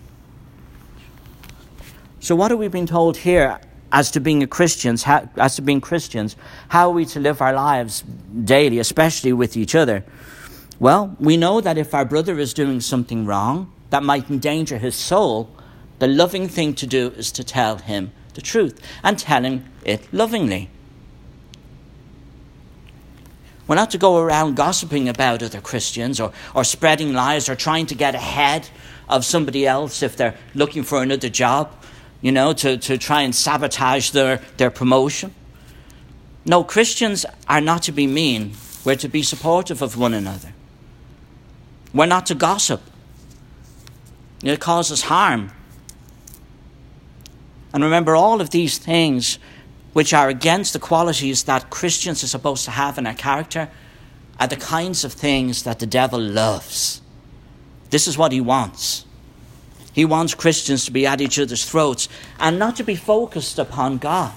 So, 2.20 2.36
what 2.36 2.52
are 2.52 2.58
we 2.58 2.68
being 2.68 2.86
told 2.86 3.18
here 3.18 3.60
as 3.92 4.12
to 4.12 4.20
being 4.20 4.46
Christians, 4.48 5.04
how, 5.04 5.28
as 5.38 5.56
to 5.56 5.62
being 5.62 5.82
Christians, 5.82 6.36
how 6.70 6.90
are 6.90 6.94
we 6.94 7.06
to 7.06 7.20
live 7.20 7.42
our 7.42 7.54
lives 7.54 8.04
daily, 8.44 8.80
especially 8.80 9.34
with 9.34 9.58
each 9.58 9.74
other? 9.76 10.06
Well, 10.80 11.16
we 11.20 11.36
know 11.36 11.62
that 11.62 11.78
if 11.78 11.94
our 11.94 12.06
brother 12.06 12.38
is 12.38 12.54
doing 12.54 12.80
something 12.80 13.26
wrong 13.26 13.74
that 13.90 14.04
might 14.04 14.30
endanger 14.30 14.78
his 14.78 14.96
soul, 14.96 15.50
the 16.00 16.08
loving 16.08 16.48
thing 16.48 16.74
to 16.76 16.88
do 16.88 17.10
is 17.12 17.32
to 17.34 17.44
tell 17.44 17.78
him 17.78 18.12
the 18.34 18.42
truth 18.42 18.80
and 19.04 19.18
tell 19.18 19.44
him 19.44 19.66
it 19.84 20.12
lovingly. 20.14 20.70
We're 23.68 23.76
not 23.76 23.92
to 23.92 23.98
go 23.98 24.18
around 24.18 24.56
gossiping 24.56 25.08
about 25.08 25.42
other 25.42 25.62
Christians 25.62 26.20
or, 26.20 26.34
or 26.54 26.64
spreading 26.64 27.14
lies 27.14 27.48
or 27.48 27.56
trying 27.56 27.86
to 27.88 27.96
get 27.96 28.14
ahead 28.14 28.68
of 29.08 29.24
somebody 29.24 29.66
else 29.66 30.04
if 30.04 30.18
they're 30.18 30.38
looking 30.54 30.84
for 30.84 31.02
another 31.02 31.30
job, 31.30 31.72
you 32.22 32.32
know, 32.32 32.54
to, 32.54 32.78
to 32.78 32.98
try 32.98 33.22
and 33.22 33.34
sabotage 33.34 34.12
their, 34.12 34.42
their 34.58 34.70
promotion. 34.70 35.34
No, 36.46 36.64
Christians 36.64 37.26
are 37.48 37.62
not 37.62 37.84
to 37.84 37.92
be 37.92 38.06
mean. 38.06 38.54
We're 38.84 38.98
to 38.98 39.08
be 39.08 39.24
supportive 39.24 39.82
of 39.82 39.98
one 39.98 40.14
another. 40.14 40.54
We're 41.94 42.06
not 42.06 42.26
to 42.26 42.36
gossip. 42.36 42.82
It 44.44 44.60
causes 44.60 45.04
harm. 45.04 45.52
And 47.74 47.84
remember, 47.84 48.16
all 48.16 48.40
of 48.40 48.52
these 48.52 48.78
things 48.78 49.40
which 49.94 50.14
are 50.14 50.28
against 50.28 50.74
the 50.74 50.80
qualities 50.80 51.44
that 51.44 51.70
Christians 51.70 52.24
are 52.24 52.28
supposed 52.28 52.66
to 52.66 52.72
have 52.72 52.98
in 52.98 53.08
our 53.08 53.14
character, 53.14 53.70
are 54.40 54.48
the 54.48 54.56
kinds 54.56 55.04
of 55.06 55.14
things 55.14 55.64
that 55.64 55.80
the 55.80 55.86
devil 55.86 56.20
loves. 56.20 57.02
This 57.92 58.08
is 58.08 58.18
what 58.18 58.32
he 58.32 58.42
wants. 58.42 59.06
He 59.94 60.06
wants 60.06 60.34
Christians 60.34 60.86
to 60.86 60.92
be 60.92 61.06
at 61.06 61.22
each 61.22 61.38
other's 61.38 61.64
throats 61.64 62.10
and 62.40 62.58
not 62.58 62.76
to 62.78 62.84
be 62.84 62.96
focused 62.96 63.60
upon 63.60 64.00
God. 64.00 64.36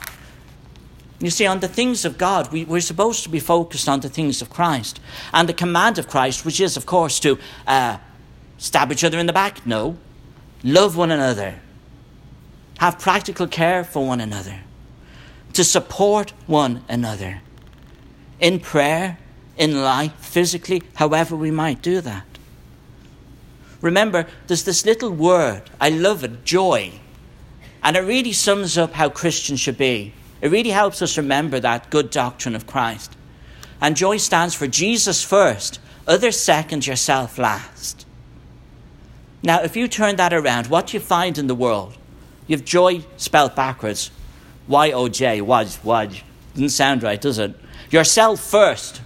You 1.18 1.30
see, 1.30 1.46
on 1.46 1.60
the 1.60 1.68
things 1.68 2.04
of 2.04 2.18
God, 2.18 2.52
we, 2.52 2.66
are 2.66 2.80
supposed 2.82 3.22
to 3.22 3.30
be 3.30 3.40
focused 3.40 3.88
on 3.88 4.00
the 4.00 4.10
things 4.10 4.42
of 4.42 4.50
Christ. 4.50 5.00
And 5.32 5.48
the 5.48 5.54
command 5.54 5.98
of 5.98 6.08
Christ, 6.08 6.44
which 6.44 6.60
is, 6.60 6.76
of 6.76 6.84
course, 6.84 7.18
to 7.20 7.38
uh, 7.66 7.96
stab 8.58 8.92
each 8.92 9.02
other 9.02 9.18
in 9.18 9.24
the 9.24 9.32
back. 9.32 9.66
No. 9.66 9.96
Love 10.62 10.94
one 10.94 11.10
another. 11.10 11.58
Have 12.78 12.98
practical 12.98 13.46
care 13.46 13.84
for 13.84 14.06
one 14.06 14.20
another 14.20 14.60
to 15.54 15.64
support 15.64 16.32
one 16.46 16.84
another 16.88 17.40
in 18.38 18.60
prayer, 18.60 19.18
in 19.56 19.82
life, 19.82 20.12
physically, 20.18 20.82
however 20.94 21.34
we 21.34 21.50
might 21.50 21.80
do 21.80 22.00
that. 22.02 22.26
Remember, 23.80 24.26
there's 24.46 24.64
this 24.64 24.84
little 24.84 25.10
word, 25.10 25.62
I 25.80 25.90
love 25.90 26.24
it, 26.24 26.44
joy. 26.44 26.92
And 27.82 27.96
it 27.96 28.00
really 28.00 28.32
sums 28.32 28.76
up 28.76 28.92
how 28.92 29.08
Christians 29.08 29.60
should 29.60 29.78
be. 29.78 30.12
It 30.40 30.50
really 30.50 30.70
helps 30.70 31.00
us 31.02 31.16
remember 31.16 31.60
that 31.60 31.90
good 31.90 32.10
doctrine 32.10 32.54
of 32.54 32.66
Christ. 32.66 33.16
And 33.80 33.96
joy 33.96 34.16
stands 34.16 34.54
for 34.54 34.66
Jesus 34.66 35.22
first, 35.22 35.78
others 36.06 36.38
second, 36.38 36.86
yourself 36.86 37.38
last. 37.38 38.06
Now, 39.42 39.62
if 39.62 39.76
you 39.76 39.88
turn 39.88 40.16
that 40.16 40.32
around, 40.32 40.66
what 40.66 40.88
do 40.88 40.96
you 40.96 41.00
find 41.00 41.38
in 41.38 41.46
the 41.46 41.54
world? 41.54 41.96
You 42.46 42.56
have 42.56 42.64
joy 42.64 43.04
spelled 43.16 43.54
backwards. 43.54 44.10
Y 44.68 44.92
O 44.92 45.08
J, 45.08 45.40
waj, 45.40 45.78
waj. 45.80 46.22
Doesn't 46.54 46.70
sound 46.70 47.02
right, 47.02 47.20
does 47.20 47.38
it? 47.38 47.54
Yourself 47.90 48.40
first, 48.40 49.00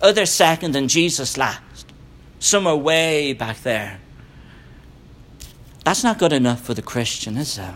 other 0.00 0.26
second, 0.26 0.76
and 0.76 0.88
Jesus 0.88 1.36
last. 1.36 1.86
Somewhere 2.38 2.76
way 2.76 3.32
back 3.32 3.62
there. 3.62 4.00
That's 5.84 6.04
not 6.04 6.18
good 6.18 6.32
enough 6.32 6.60
for 6.60 6.74
the 6.74 6.82
Christian, 6.82 7.36
is 7.36 7.58
it? 7.58 7.74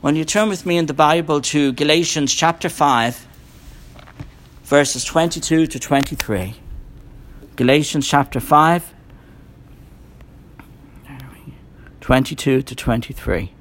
When 0.00 0.16
you 0.16 0.24
turn 0.24 0.48
with 0.48 0.64
me 0.66 0.78
in 0.78 0.86
the 0.86 0.94
Bible 0.94 1.40
to 1.42 1.72
Galatians 1.72 2.34
chapter 2.34 2.68
5, 2.68 3.26
verses 4.64 5.04
22 5.04 5.66
to 5.66 5.78
23. 5.78 6.54
Galatians 7.56 8.08
chapter 8.08 8.40
5, 8.40 8.94
22 12.00 12.62
to 12.62 12.74
23. 12.74 13.52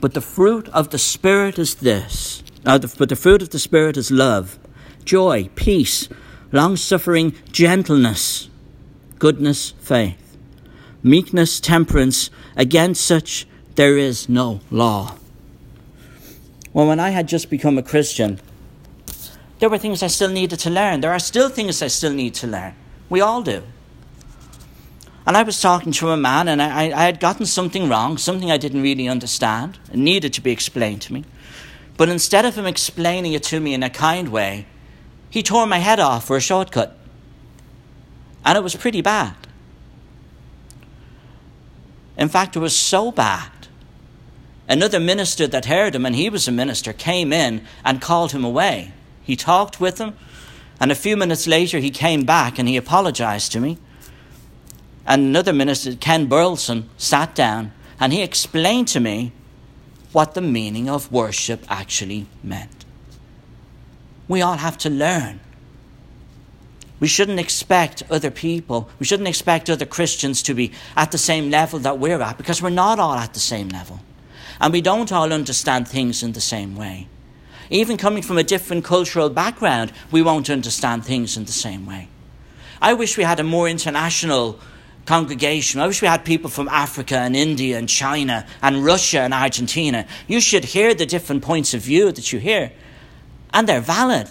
But 0.00 0.14
the 0.14 0.20
fruit 0.20 0.68
of 0.70 0.90
the 0.90 0.98
Spirit 0.98 1.60
is 1.60 1.76
this. 1.76 2.42
Uh, 2.66 2.78
the, 2.78 2.92
but 2.98 3.08
the 3.08 3.16
fruit 3.16 3.40
of 3.40 3.50
the 3.50 3.58
Spirit 3.58 3.96
is 3.96 4.10
love, 4.10 4.58
joy, 5.04 5.48
peace, 5.54 6.08
long 6.50 6.76
suffering, 6.76 7.34
gentleness, 7.52 8.48
goodness, 9.20 9.70
faith, 9.78 10.36
meekness, 11.02 11.60
temperance. 11.60 12.30
Against 12.56 13.04
such 13.04 13.46
there 13.76 13.96
is 13.96 14.28
no 14.28 14.60
law. 14.70 15.16
Well, 16.72 16.86
when 16.86 17.00
I 17.00 17.10
had 17.10 17.28
just 17.28 17.50
become 17.50 17.76
a 17.76 17.82
Christian, 17.82 18.40
there 19.58 19.68
were 19.68 19.78
things 19.78 20.02
I 20.02 20.06
still 20.06 20.30
needed 20.30 20.58
to 20.60 20.70
learn. 20.70 21.00
There 21.00 21.12
are 21.12 21.18
still 21.18 21.48
things 21.48 21.82
I 21.82 21.88
still 21.88 22.12
need 22.12 22.34
to 22.34 22.46
learn. 22.46 22.74
We 23.08 23.20
all 23.20 23.42
do. 23.42 23.62
And 25.24 25.36
I 25.36 25.42
was 25.44 25.60
talking 25.60 25.92
to 25.92 26.10
a 26.10 26.16
man, 26.16 26.48
and 26.48 26.60
I, 26.60 26.86
I 26.86 27.04
had 27.04 27.20
gotten 27.20 27.46
something 27.46 27.88
wrong, 27.88 28.18
something 28.18 28.50
I 28.50 28.56
didn't 28.56 28.82
really 28.82 29.06
understand. 29.06 29.78
It 29.92 29.98
needed 29.98 30.32
to 30.32 30.40
be 30.40 30.50
explained 30.50 31.02
to 31.02 31.12
me. 31.12 31.24
But 31.96 32.08
instead 32.08 32.44
of 32.44 32.56
him 32.56 32.66
explaining 32.66 33.32
it 33.34 33.44
to 33.44 33.60
me 33.60 33.74
in 33.74 33.84
a 33.84 33.90
kind 33.90 34.30
way, 34.30 34.66
he 35.30 35.42
tore 35.42 35.66
my 35.66 35.78
head 35.78 36.00
off 36.00 36.26
for 36.26 36.36
a 36.36 36.40
shortcut. 36.40 36.98
And 38.44 38.58
it 38.58 38.64
was 38.64 38.74
pretty 38.74 39.00
bad. 39.00 39.36
In 42.18 42.28
fact, 42.28 42.56
it 42.56 42.58
was 42.58 42.74
so 42.74 43.12
bad. 43.12 43.51
Another 44.72 44.98
minister 45.00 45.46
that 45.48 45.66
heard 45.66 45.94
him, 45.94 46.06
and 46.06 46.16
he 46.16 46.30
was 46.30 46.48
a 46.48 46.50
minister, 46.50 46.94
came 46.94 47.30
in 47.30 47.62
and 47.84 48.00
called 48.00 48.32
him 48.32 48.42
away. 48.42 48.94
He 49.22 49.36
talked 49.36 49.82
with 49.82 49.98
him, 49.98 50.16
and 50.80 50.90
a 50.90 50.94
few 50.94 51.14
minutes 51.14 51.46
later 51.46 51.78
he 51.78 51.90
came 51.90 52.24
back 52.24 52.58
and 52.58 52.66
he 52.66 52.78
apologized 52.78 53.52
to 53.52 53.60
me. 53.60 53.76
And 55.06 55.24
another 55.26 55.52
minister, 55.52 55.94
Ken 55.94 56.24
Burleson, 56.24 56.88
sat 56.96 57.34
down 57.34 57.74
and 58.00 58.14
he 58.14 58.22
explained 58.22 58.88
to 58.88 59.00
me 59.00 59.32
what 60.12 60.32
the 60.32 60.40
meaning 60.40 60.88
of 60.88 61.12
worship 61.12 61.66
actually 61.68 62.24
meant. 62.42 62.86
We 64.26 64.40
all 64.40 64.56
have 64.56 64.78
to 64.78 64.88
learn. 64.88 65.40
We 66.98 67.08
shouldn't 67.08 67.40
expect 67.40 68.04
other 68.10 68.30
people, 68.30 68.88
we 68.98 69.04
shouldn't 69.04 69.28
expect 69.28 69.68
other 69.68 69.84
Christians 69.84 70.42
to 70.44 70.54
be 70.54 70.72
at 70.96 71.12
the 71.12 71.18
same 71.18 71.50
level 71.50 71.78
that 71.80 71.98
we're 71.98 72.22
at 72.22 72.38
because 72.38 72.62
we're 72.62 72.70
not 72.70 72.98
all 72.98 73.16
at 73.16 73.34
the 73.34 73.40
same 73.40 73.68
level. 73.68 74.00
And 74.62 74.72
we 74.72 74.80
don't 74.80 75.10
all 75.10 75.32
understand 75.32 75.88
things 75.88 76.22
in 76.22 76.32
the 76.32 76.40
same 76.40 76.76
way. 76.76 77.08
Even 77.68 77.96
coming 77.96 78.22
from 78.22 78.38
a 78.38 78.44
different 78.44 78.84
cultural 78.84 79.28
background, 79.28 79.92
we 80.12 80.22
won't 80.22 80.48
understand 80.48 81.04
things 81.04 81.36
in 81.36 81.46
the 81.46 81.52
same 81.52 81.84
way. 81.84 82.08
I 82.80 82.94
wish 82.94 83.16
we 83.16 83.24
had 83.24 83.40
a 83.40 83.44
more 83.44 83.68
international 83.68 84.60
congregation. 85.04 85.80
I 85.80 85.88
wish 85.88 86.00
we 86.00 86.06
had 86.06 86.24
people 86.24 86.48
from 86.48 86.68
Africa 86.68 87.16
and 87.18 87.34
India 87.34 87.76
and 87.76 87.88
China 87.88 88.46
and 88.62 88.84
Russia 88.84 89.20
and 89.20 89.34
Argentina. 89.34 90.06
You 90.28 90.40
should 90.40 90.64
hear 90.64 90.94
the 90.94 91.06
different 91.06 91.42
points 91.42 91.74
of 91.74 91.80
view 91.80 92.12
that 92.12 92.32
you 92.32 92.38
hear, 92.38 92.70
and 93.52 93.68
they're 93.68 93.80
valid. 93.80 94.28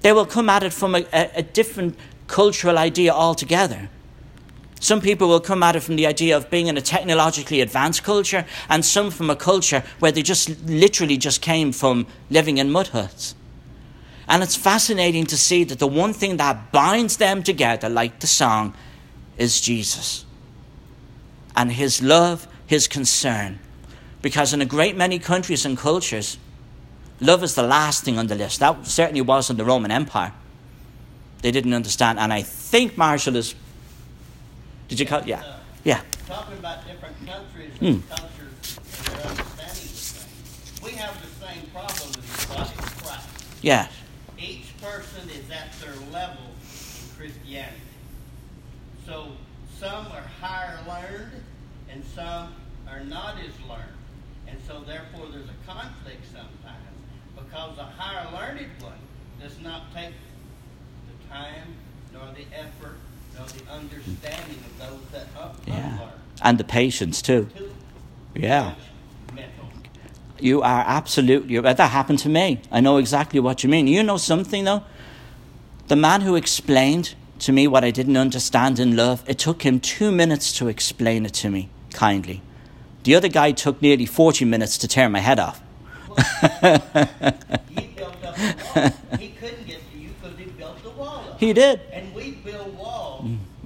They 0.00 0.12
will 0.12 0.26
come 0.26 0.48
at 0.48 0.62
it 0.62 0.72
from 0.72 0.94
a, 0.94 1.04
a, 1.12 1.30
a 1.36 1.42
different 1.42 1.98
cultural 2.26 2.78
idea 2.78 3.12
altogether. 3.12 3.90
Some 4.80 5.00
people 5.00 5.28
will 5.28 5.40
come 5.40 5.62
at 5.62 5.76
it 5.76 5.80
from 5.80 5.96
the 5.96 6.06
idea 6.06 6.36
of 6.36 6.50
being 6.50 6.66
in 6.66 6.76
a 6.76 6.82
technologically 6.82 7.60
advanced 7.60 8.02
culture, 8.02 8.44
and 8.68 8.84
some 8.84 9.10
from 9.10 9.30
a 9.30 9.36
culture 9.36 9.82
where 9.98 10.12
they 10.12 10.22
just 10.22 10.60
literally 10.66 11.16
just 11.16 11.40
came 11.40 11.72
from 11.72 12.06
living 12.30 12.58
in 12.58 12.70
mud 12.70 12.88
huts. 12.88 13.34
And 14.28 14.42
it's 14.42 14.56
fascinating 14.56 15.26
to 15.26 15.36
see 15.36 15.64
that 15.64 15.78
the 15.78 15.86
one 15.86 16.12
thing 16.12 16.38
that 16.38 16.72
binds 16.72 17.16
them 17.16 17.42
together, 17.42 17.88
like 17.88 18.20
the 18.20 18.26
song, 18.26 18.74
is 19.36 19.60
Jesus 19.60 20.24
and 21.56 21.72
his 21.72 22.02
love, 22.02 22.46
his 22.66 22.88
concern. 22.88 23.58
Because 24.22 24.52
in 24.52 24.60
a 24.60 24.66
great 24.66 24.96
many 24.96 25.18
countries 25.18 25.64
and 25.64 25.76
cultures, 25.76 26.38
love 27.20 27.42
is 27.42 27.54
the 27.54 27.62
last 27.62 28.04
thing 28.04 28.18
on 28.18 28.26
the 28.26 28.34
list. 28.34 28.60
That 28.60 28.86
certainly 28.86 29.20
was 29.20 29.50
in 29.50 29.56
the 29.56 29.64
Roman 29.64 29.90
Empire. 29.90 30.32
They 31.42 31.50
didn't 31.50 31.74
understand. 31.74 32.18
And 32.18 32.32
I 32.32 32.42
think 32.42 32.96
Marshall 32.96 33.36
is. 33.36 33.54
Did 34.88 35.00
you 35.00 35.06
call? 35.06 35.22
Yeah. 35.24 35.40
Uh, 35.40 35.56
yeah. 35.84 36.00
Talking 36.26 36.58
about 36.58 36.86
different 36.86 37.16
countries 37.26 37.70
and 37.80 38.08
cultures 38.08 38.78
and 38.98 39.06
their 39.06 39.26
understanding 39.26 39.84
of 39.84 39.98
things. 39.98 40.80
We 40.82 40.90
have 40.92 41.20
the 41.20 41.46
same 41.46 41.66
problem 41.72 42.10
as 42.10 42.46
the 42.46 42.54
body 42.54 42.70
of 42.78 43.02
Christ. 43.02 43.28
Yeah. 43.62 43.88
Each 44.38 44.76
person 44.80 45.28
is 45.30 45.50
at 45.50 45.72
their 45.80 45.94
level 46.12 46.44
in 46.44 47.16
Christianity. 47.16 47.80
So 49.06 49.32
some 49.78 50.06
are 50.08 50.24
higher 50.40 50.78
learned 50.86 51.42
and 51.90 52.04
some 52.14 52.54
are 52.88 53.00
not 53.04 53.36
as 53.38 53.52
learned. 53.68 53.82
And 54.46 54.58
so 54.66 54.80
therefore 54.86 55.26
there's 55.30 55.48
a 55.48 55.70
conflict 55.70 56.24
sometimes 56.26 56.94
because 57.36 57.76
the 57.76 57.84
higher 57.84 58.30
learned 58.32 58.68
one 58.80 58.92
does 59.40 59.58
not 59.60 59.94
take 59.94 60.12
the 61.08 61.28
time, 61.34 61.74
nor 62.12 62.26
the 62.34 62.44
effort, 62.56 62.96
nor 63.36 63.46
the 63.46 63.72
understanding 63.72 64.58
of 64.64 64.78
those 64.78 65.00
that 65.12 65.26
up- 65.40 65.60
Yeah. 65.66 65.98
And 66.42 66.58
the 66.58 66.64
patience, 66.64 67.22
too. 67.22 67.48
Yeah. 68.34 68.74
You 70.40 70.62
are 70.62 70.84
absolutely 70.86 71.58
right. 71.58 71.76
That 71.76 71.90
happened 71.90 72.18
to 72.20 72.28
me. 72.28 72.60
I 72.70 72.80
know 72.80 72.98
exactly 72.98 73.40
what 73.40 73.62
you 73.62 73.70
mean. 73.70 73.86
You 73.86 74.02
know 74.02 74.16
something, 74.18 74.64
though? 74.64 74.82
The 75.88 75.96
man 75.96 76.20
who 76.22 76.34
explained 76.34 77.14
to 77.38 77.52
me 77.52 77.66
what 77.66 77.84
I 77.84 77.90
didn't 77.90 78.16
understand 78.16 78.78
in 78.78 78.96
love, 78.96 79.22
it 79.26 79.38
took 79.38 79.62
him 79.62 79.80
two 79.80 80.10
minutes 80.10 80.52
to 80.58 80.68
explain 80.68 81.24
it 81.24 81.32
to 81.34 81.50
me 81.50 81.68
kindly. 81.92 82.42
The 83.04 83.14
other 83.14 83.28
guy 83.28 83.52
took 83.52 83.80
nearly 83.80 84.06
40 84.06 84.44
minutes 84.44 84.76
to 84.78 84.88
tear 84.88 85.08
my 85.08 85.20
head 85.20 85.38
off. 85.38 85.60
He 87.70 87.86
built 87.96 88.24
up 88.24 88.36
a 88.38 88.80
wall. 88.80 89.18
He 89.18 89.28
couldn't 89.30 89.66
get 89.66 89.80
to 89.92 89.98
you 89.98 90.10
because 90.20 90.38
he 90.38 90.44
built 90.46 90.82
the 90.82 90.90
wall 90.90 91.24
up. 91.30 91.38
He 91.40 91.52
did. 91.52 91.80
And 91.92 92.14
we 92.14 92.32
build 92.32 92.76
walls 92.76 93.03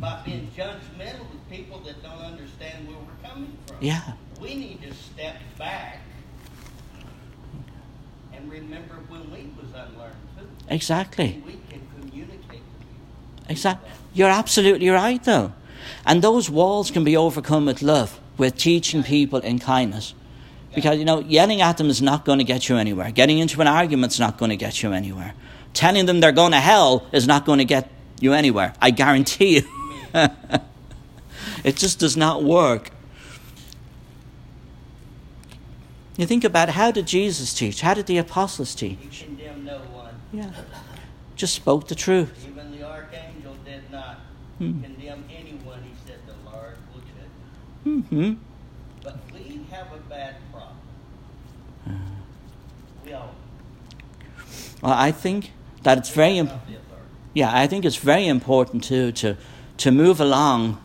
by 0.00 0.20
being 0.24 0.50
judgmental 0.56 1.28
with 1.30 1.50
people 1.50 1.80
that 1.80 2.02
don't 2.02 2.20
understand 2.20 2.88
where 2.88 2.96
we're 2.98 3.28
coming 3.28 3.56
from. 3.66 3.76
Yeah. 3.80 4.12
We 4.40 4.54
need 4.54 4.82
to 4.82 4.94
step 4.94 5.36
back 5.58 6.00
and 8.32 8.50
remember 8.50 8.94
when 9.08 9.30
we 9.30 9.50
was 9.60 9.70
unlearned 9.74 10.14
too. 10.36 10.48
Exactly. 10.68 11.42
We 11.44 11.58
can 11.68 11.80
communicate. 11.98 12.62
Exactly. 13.48 13.90
You're 14.14 14.30
absolutely 14.30 14.88
right, 14.88 15.22
though. 15.22 15.52
And 16.06 16.22
those 16.22 16.48
walls 16.48 16.90
can 16.90 17.04
be 17.04 17.16
overcome 17.16 17.66
with 17.66 17.82
love, 17.82 18.20
with 18.36 18.56
teaching 18.56 19.02
people 19.02 19.40
in 19.40 19.58
kindness. 19.58 20.14
Because, 20.74 20.98
you 20.98 21.04
know, 21.04 21.20
yelling 21.20 21.60
at 21.60 21.78
them 21.78 21.88
is 21.88 22.00
not 22.00 22.24
going 22.24 22.38
to 22.38 22.44
get 22.44 22.68
you 22.68 22.76
anywhere. 22.76 23.10
Getting 23.10 23.38
into 23.38 23.60
an 23.60 23.66
argument 23.66 24.12
is 24.12 24.20
not 24.20 24.38
going 24.38 24.50
to 24.50 24.56
get 24.56 24.82
you 24.82 24.92
anywhere. 24.92 25.34
Telling 25.72 26.06
them 26.06 26.20
they're 26.20 26.32
going 26.32 26.52
to 26.52 26.60
hell 26.60 27.06
is 27.10 27.26
not 27.26 27.44
going 27.44 27.58
to 27.58 27.64
get 27.64 27.90
you 28.20 28.32
anywhere. 28.32 28.74
I 28.80 28.90
guarantee 28.90 29.56
you. 29.56 29.62
it 31.64 31.76
just 31.76 31.98
does 31.98 32.16
not 32.16 32.42
work. 32.42 32.90
You 36.16 36.26
think 36.26 36.42
about 36.44 36.70
how 36.70 36.90
did 36.90 37.06
Jesus 37.06 37.54
teach? 37.54 37.80
How 37.80 37.94
did 37.94 38.06
the 38.06 38.18
apostles 38.18 38.74
teach? 38.74 38.98
He 39.00 39.24
condemned 39.24 39.64
no 39.64 39.78
one. 39.78 40.14
Yeah. 40.32 40.50
Just 41.36 41.54
spoke 41.54 41.86
the 41.86 41.94
truth. 41.94 42.32
Even 42.50 42.72
the 42.72 42.82
archangel 42.84 43.54
did 43.64 43.88
not 43.92 44.16
Hmm. 44.58 44.82
condemn 44.82 45.22
anyone. 45.30 45.80
He 45.84 45.94
said 46.04 46.18
the 46.26 46.50
Lord 46.50 46.76
will 46.92 47.02
judge. 47.02 48.04
hmm 48.10 48.32
But 49.04 49.18
we 49.32 49.60
have 49.70 49.86
a 49.92 49.98
bad 50.08 50.34
problem. 50.52 50.76
We 53.06 53.12
all 53.12 53.30
Well, 54.82 54.92
I 54.92 55.12
think 55.12 55.52
that 55.84 55.98
it's 55.98 56.10
very 56.10 56.38
important. 56.38 56.78
Yeah, 57.34 57.50
I 57.54 57.68
think 57.68 57.84
it's 57.84 57.96
very 57.96 58.26
important 58.26 58.82
too 58.82 59.12
to 59.12 59.36
to 59.78 59.90
move 59.90 60.20
along 60.20 60.82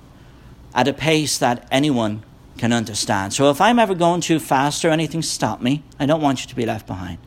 at 0.73 0.87
a 0.87 0.93
pace 0.93 1.37
that 1.37 1.67
anyone 1.71 2.23
can 2.57 2.71
understand. 2.71 3.33
So 3.33 3.49
if 3.49 3.59
I'm 3.59 3.79
ever 3.79 3.95
going 3.95 4.21
too 4.21 4.39
fast 4.39 4.85
or 4.85 4.89
anything, 4.89 5.21
stop 5.21 5.61
me. 5.61 5.83
I 5.99 6.05
don't 6.05 6.21
want 6.21 6.41
you 6.41 6.49
to 6.49 6.55
be 6.55 6.65
left 6.65 6.87
behind. 6.87 7.17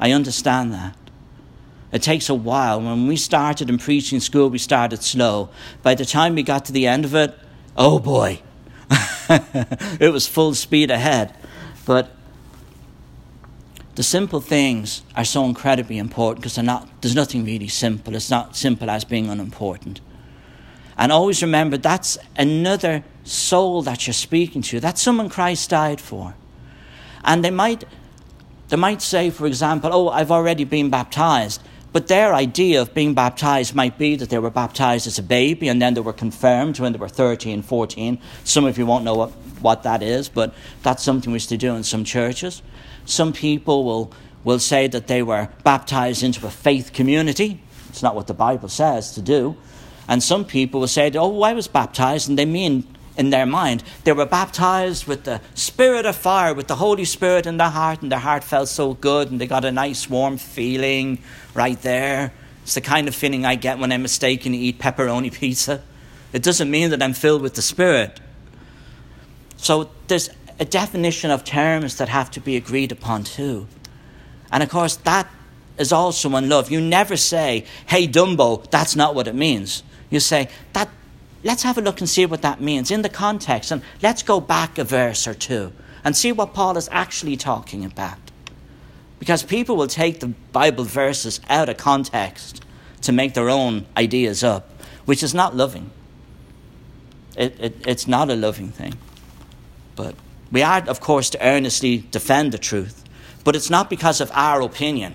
I 0.00 0.12
understand 0.12 0.72
that. 0.72 0.96
It 1.92 2.02
takes 2.02 2.28
a 2.28 2.34
while. 2.34 2.80
When 2.80 3.06
we 3.06 3.16
started 3.16 3.70
in 3.70 3.78
preaching 3.78 4.20
school, 4.20 4.50
we 4.50 4.58
started 4.58 5.02
slow. 5.02 5.50
By 5.82 5.94
the 5.94 6.04
time 6.04 6.34
we 6.34 6.42
got 6.42 6.64
to 6.66 6.72
the 6.72 6.86
end 6.86 7.04
of 7.04 7.14
it, 7.14 7.34
oh 7.76 7.98
boy, 7.98 8.40
it 9.30 10.12
was 10.12 10.26
full 10.26 10.54
speed 10.54 10.90
ahead. 10.90 11.34
But 11.84 12.10
the 13.94 14.02
simple 14.02 14.40
things 14.40 15.02
are 15.14 15.24
so 15.24 15.44
incredibly 15.44 15.96
important 15.98 16.42
because 16.42 16.58
not, 16.58 16.88
there's 17.00 17.14
nothing 17.14 17.44
really 17.44 17.68
simple. 17.68 18.14
It's 18.14 18.30
not 18.30 18.56
simple 18.56 18.90
as 18.90 19.04
being 19.04 19.30
unimportant. 19.30 20.00
And 20.98 21.12
always 21.12 21.42
remember 21.42 21.76
that's 21.76 22.16
another 22.36 23.04
soul 23.24 23.82
that 23.82 24.06
you're 24.06 24.14
speaking 24.14 24.62
to. 24.62 24.80
That's 24.80 25.02
someone 25.02 25.28
Christ 25.28 25.70
died 25.70 26.00
for. 26.00 26.34
And 27.24 27.44
they 27.44 27.50
might, 27.50 27.84
they 28.68 28.76
might 28.76 29.02
say, 29.02 29.30
for 29.30 29.46
example, 29.46 29.90
oh, 29.92 30.08
I've 30.08 30.30
already 30.30 30.64
been 30.64 30.90
baptized. 30.90 31.60
But 31.92 32.08
their 32.08 32.34
idea 32.34 32.82
of 32.82 32.92
being 32.94 33.14
baptized 33.14 33.74
might 33.74 33.96
be 33.96 34.16
that 34.16 34.28
they 34.28 34.38
were 34.38 34.50
baptized 34.50 35.06
as 35.06 35.18
a 35.18 35.22
baby 35.22 35.68
and 35.68 35.80
then 35.80 35.94
they 35.94 36.00
were 36.00 36.12
confirmed 36.12 36.78
when 36.78 36.92
they 36.92 36.98
were 36.98 37.08
13, 37.08 37.62
14. 37.62 38.18
Some 38.44 38.64
of 38.64 38.76
you 38.76 38.84
won't 38.86 39.04
know 39.04 39.14
what, 39.14 39.30
what 39.60 39.82
that 39.84 40.02
is, 40.02 40.28
but 40.28 40.54
that's 40.82 41.02
something 41.02 41.32
we 41.32 41.36
used 41.36 41.48
to 41.48 41.56
do 41.56 41.74
in 41.74 41.84
some 41.84 42.04
churches. 42.04 42.60
Some 43.06 43.32
people 43.32 43.84
will, 43.84 44.12
will 44.44 44.58
say 44.58 44.88
that 44.88 45.06
they 45.06 45.22
were 45.22 45.48
baptized 45.64 46.22
into 46.22 46.46
a 46.46 46.50
faith 46.50 46.92
community. 46.92 47.62
It's 47.88 48.02
not 48.02 48.14
what 48.14 48.26
the 48.26 48.34
Bible 48.34 48.68
says 48.68 49.14
to 49.14 49.22
do. 49.22 49.56
And 50.08 50.22
some 50.22 50.44
people 50.44 50.80
will 50.80 50.88
say, 50.88 51.10
oh, 51.14 51.42
I 51.42 51.52
was 51.52 51.68
baptized, 51.68 52.28
and 52.28 52.38
they 52.38 52.44
mean 52.44 52.86
in 53.16 53.30
their 53.30 53.46
mind 53.46 53.82
they 54.04 54.12
were 54.12 54.26
baptized 54.26 55.06
with 55.06 55.24
the 55.24 55.40
spirit 55.54 56.04
of 56.04 56.14
fire, 56.14 56.52
with 56.52 56.68
the 56.68 56.76
Holy 56.76 57.04
Spirit 57.04 57.46
in 57.46 57.56
their 57.56 57.70
heart, 57.70 58.02
and 58.02 58.12
their 58.12 58.18
heart 58.18 58.44
felt 58.44 58.68
so 58.68 58.94
good, 58.94 59.30
and 59.30 59.40
they 59.40 59.46
got 59.46 59.64
a 59.64 59.72
nice 59.72 60.08
warm 60.08 60.36
feeling 60.36 61.18
right 61.54 61.80
there. 61.82 62.32
It's 62.62 62.74
the 62.74 62.80
kind 62.80 63.08
of 63.08 63.14
feeling 63.14 63.44
I 63.46 63.54
get 63.54 63.78
when 63.78 63.92
I 63.92 63.96
mistakenly 63.96 64.58
eat 64.58 64.78
pepperoni 64.78 65.32
pizza. 65.32 65.82
It 66.32 66.42
doesn't 66.42 66.70
mean 66.70 66.90
that 66.90 67.02
I'm 67.02 67.14
filled 67.14 67.42
with 67.42 67.54
the 67.54 67.62
Spirit. 67.62 68.20
So 69.56 69.90
there's 70.08 70.28
a 70.58 70.64
definition 70.64 71.30
of 71.30 71.44
terms 71.44 71.96
that 71.96 72.08
have 72.08 72.30
to 72.32 72.40
be 72.40 72.56
agreed 72.56 72.92
upon 72.92 73.24
too. 73.24 73.66
And 74.50 74.62
of 74.62 74.68
course, 74.68 74.96
that 74.96 75.28
is 75.78 75.92
also 75.92 76.34
in 76.36 76.48
love. 76.48 76.70
You 76.70 76.80
never 76.80 77.16
say, 77.16 77.66
hey, 77.86 78.08
Dumbo, 78.08 78.68
that's 78.70 78.96
not 78.96 79.14
what 79.14 79.28
it 79.28 79.34
means. 79.34 79.82
You 80.10 80.20
say, 80.20 80.48
that, 80.72 80.88
let's 81.42 81.62
have 81.62 81.78
a 81.78 81.80
look 81.80 82.00
and 82.00 82.08
see 82.08 82.26
what 82.26 82.42
that 82.42 82.60
means 82.60 82.90
in 82.90 83.02
the 83.02 83.08
context. 83.08 83.70
And 83.70 83.82
let's 84.02 84.22
go 84.22 84.40
back 84.40 84.78
a 84.78 84.84
verse 84.84 85.26
or 85.26 85.34
two 85.34 85.72
and 86.04 86.16
see 86.16 86.32
what 86.32 86.54
Paul 86.54 86.76
is 86.76 86.88
actually 86.92 87.36
talking 87.36 87.84
about. 87.84 88.18
Because 89.18 89.42
people 89.42 89.76
will 89.76 89.86
take 89.86 90.20
the 90.20 90.28
Bible 90.52 90.84
verses 90.84 91.40
out 91.48 91.68
of 91.68 91.76
context 91.76 92.62
to 93.02 93.12
make 93.12 93.34
their 93.34 93.48
own 93.48 93.86
ideas 93.96 94.44
up, 94.44 94.70
which 95.04 95.22
is 95.22 95.34
not 95.34 95.56
loving. 95.56 95.90
It, 97.36 97.58
it, 97.58 97.86
it's 97.86 98.06
not 98.06 98.30
a 98.30 98.36
loving 98.36 98.70
thing. 98.70 98.94
But 99.94 100.14
we 100.52 100.62
are, 100.62 100.82
of 100.88 101.00
course, 101.00 101.30
to 101.30 101.44
earnestly 101.44 102.06
defend 102.10 102.52
the 102.52 102.58
truth. 102.58 103.04
But 103.44 103.56
it's 103.56 103.70
not 103.70 103.90
because 103.90 104.20
of 104.20 104.30
our 104.32 104.60
opinion. 104.60 105.14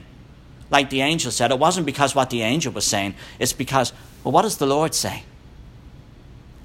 Like 0.70 0.90
the 0.90 1.02
angel 1.02 1.32
said, 1.32 1.52
it 1.52 1.60
wasn't 1.60 1.86
because 1.86 2.16
what 2.16 2.30
the 2.30 2.42
angel 2.42 2.72
was 2.74 2.86
saying. 2.86 3.16
It's 3.40 3.54
because, 3.54 3.94
well, 4.24 4.32
what 4.32 4.44
does 4.44 4.58
the 4.58 4.66
Lord 4.66 4.94
say? 4.94 5.24